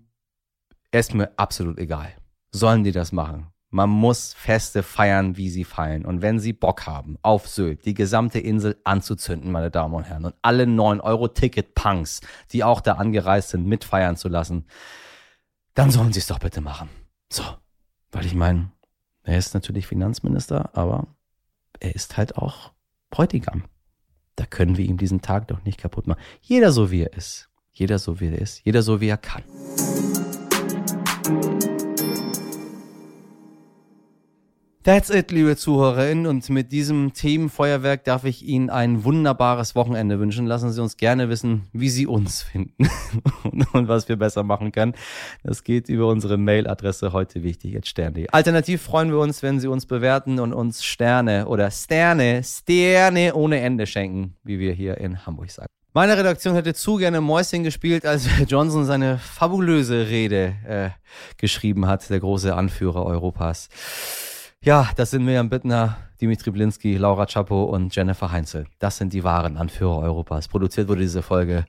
ist 0.90 1.12
mir 1.12 1.30
absolut 1.36 1.78
egal. 1.78 2.14
Sollen 2.52 2.84
die 2.84 2.92
das 2.92 3.12
machen? 3.12 3.48
Man 3.76 3.90
muss 3.90 4.32
Feste 4.32 4.82
feiern, 4.82 5.36
wie 5.36 5.50
sie 5.50 5.64
fallen. 5.64 6.06
Und 6.06 6.22
wenn 6.22 6.38
sie 6.38 6.54
Bock 6.54 6.86
haben, 6.86 7.18
auf 7.20 7.46
Sylt 7.46 7.84
die 7.84 7.92
gesamte 7.92 8.38
Insel 8.38 8.80
anzuzünden, 8.84 9.52
meine 9.52 9.70
Damen 9.70 9.92
und 9.92 10.04
Herren, 10.04 10.24
und 10.24 10.34
alle 10.40 10.64
9-Euro-Ticket-Punks, 10.64 12.22
die 12.52 12.64
auch 12.64 12.80
da 12.80 12.94
angereist 12.94 13.50
sind, 13.50 13.66
mitfeiern 13.66 14.16
zu 14.16 14.30
lassen, 14.30 14.64
dann 15.74 15.90
sollen 15.90 16.14
sie 16.14 16.20
es 16.20 16.26
doch 16.26 16.38
bitte 16.38 16.62
machen. 16.62 16.88
So. 17.30 17.42
Weil 18.12 18.24
ich 18.24 18.34
meine, 18.34 18.72
er 19.24 19.36
ist 19.36 19.52
natürlich 19.52 19.86
Finanzminister, 19.86 20.70
aber 20.74 21.08
er 21.78 21.94
ist 21.94 22.16
halt 22.16 22.38
auch 22.38 22.72
Bräutigam. 23.10 23.64
Da 24.36 24.46
können 24.46 24.78
wir 24.78 24.86
ihm 24.86 24.96
diesen 24.96 25.20
Tag 25.20 25.48
doch 25.48 25.62
nicht 25.64 25.78
kaputt 25.78 26.06
machen. 26.06 26.22
Jeder 26.40 26.72
so 26.72 26.90
wie 26.90 27.02
er 27.02 27.12
ist. 27.12 27.50
Jeder 27.72 27.98
so 27.98 28.20
wie 28.20 28.28
er 28.28 28.38
ist. 28.38 28.64
Jeder 28.64 28.82
so 28.82 29.02
wie 29.02 29.08
er 29.08 29.18
kann. 29.18 29.42
That's 34.86 35.10
it, 35.10 35.32
liebe 35.32 35.56
Zuhörerinnen. 35.56 36.28
Und 36.28 36.48
mit 36.48 36.70
diesem 36.70 37.12
Themenfeuerwerk 37.12 38.04
darf 38.04 38.22
ich 38.22 38.44
Ihnen 38.44 38.70
ein 38.70 39.02
wunderbares 39.02 39.74
Wochenende 39.74 40.20
wünschen. 40.20 40.46
Lassen 40.46 40.70
Sie 40.70 40.80
uns 40.80 40.96
gerne 40.96 41.28
wissen, 41.28 41.66
wie 41.72 41.88
Sie 41.88 42.06
uns 42.06 42.42
finden 42.42 42.88
und 43.72 43.88
was 43.88 44.08
wir 44.08 44.14
besser 44.14 44.44
machen 44.44 44.70
können. 44.70 44.94
Das 45.42 45.64
geht 45.64 45.88
über 45.88 46.06
unsere 46.06 46.36
Mailadresse 46.36 47.12
heute 47.12 47.42
wichtig, 47.42 47.72
jetzt 47.72 47.88
Sterne. 47.88 48.26
Alternativ 48.30 48.80
freuen 48.80 49.10
wir 49.10 49.18
uns, 49.18 49.42
wenn 49.42 49.58
Sie 49.58 49.66
uns 49.66 49.86
bewerten 49.86 50.38
und 50.38 50.52
uns 50.52 50.84
Sterne 50.84 51.48
oder 51.48 51.68
Sterne, 51.72 52.44
Sterne 52.44 53.34
ohne 53.34 53.58
Ende 53.58 53.88
schenken, 53.88 54.36
wie 54.44 54.60
wir 54.60 54.72
hier 54.72 54.98
in 54.98 55.26
Hamburg 55.26 55.50
sagen. 55.50 55.66
Meine 55.94 56.16
Redaktion 56.16 56.54
hätte 56.54 56.74
zu 56.74 56.94
gerne 56.94 57.20
Mäuschen 57.20 57.64
gespielt, 57.64 58.06
als 58.06 58.28
Johnson 58.46 58.84
seine 58.84 59.18
fabulöse 59.18 60.08
Rede 60.08 60.54
äh, 60.64 60.90
geschrieben 61.38 61.88
hat, 61.88 62.08
der 62.08 62.20
große 62.20 62.54
Anführer 62.54 63.04
Europas. 63.04 63.68
Ja, 64.66 64.90
das 64.96 65.12
sind 65.12 65.24
Mirjam 65.24 65.48
Bittner, 65.48 65.96
Dimitri 66.20 66.50
Blinski, 66.50 66.96
Laura 66.96 67.26
Chapo 67.26 67.66
und 67.66 67.94
Jennifer 67.94 68.32
Heinzel. 68.32 68.66
Das 68.80 68.96
sind 68.96 69.12
die 69.12 69.22
wahren 69.22 69.56
Anführer 69.56 69.98
Europas. 69.98 70.48
Produziert 70.48 70.88
wurde 70.88 71.02
diese 71.02 71.22
Folge 71.22 71.66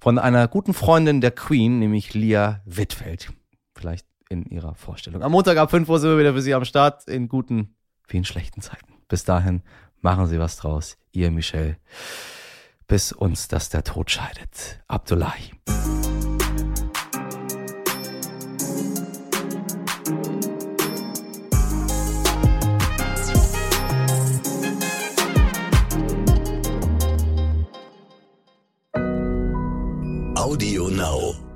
von 0.00 0.18
einer 0.18 0.48
guten 0.48 0.72
Freundin 0.72 1.20
der 1.20 1.30
Queen, 1.30 1.78
nämlich 1.78 2.14
Lia 2.14 2.62
Wittfeld. 2.64 3.34
Vielleicht 3.76 4.06
in 4.30 4.46
ihrer 4.46 4.74
Vorstellung. 4.76 5.22
Am 5.22 5.30
Montag 5.30 5.58
ab 5.58 5.70
5 5.70 5.86
Uhr 5.90 6.00
sind 6.00 6.08
wir 6.08 6.18
wieder 6.18 6.32
für 6.32 6.40
Sie 6.40 6.54
am 6.54 6.64
Start 6.64 7.06
in 7.06 7.28
guten 7.28 7.76
wie 8.06 8.16
in 8.16 8.24
schlechten 8.24 8.62
Zeiten. 8.62 8.94
Bis 9.08 9.24
dahin, 9.24 9.60
machen 10.00 10.26
Sie 10.26 10.38
was 10.38 10.56
draus. 10.56 10.96
Ihr 11.12 11.30
Michel. 11.30 11.76
Bis 12.86 13.12
uns 13.12 13.48
das 13.48 13.68
der 13.68 13.84
Tod 13.84 14.10
scheidet. 14.10 14.80
Abdullahi. 14.86 15.52
Audio 30.48 30.88
Now. 30.88 31.47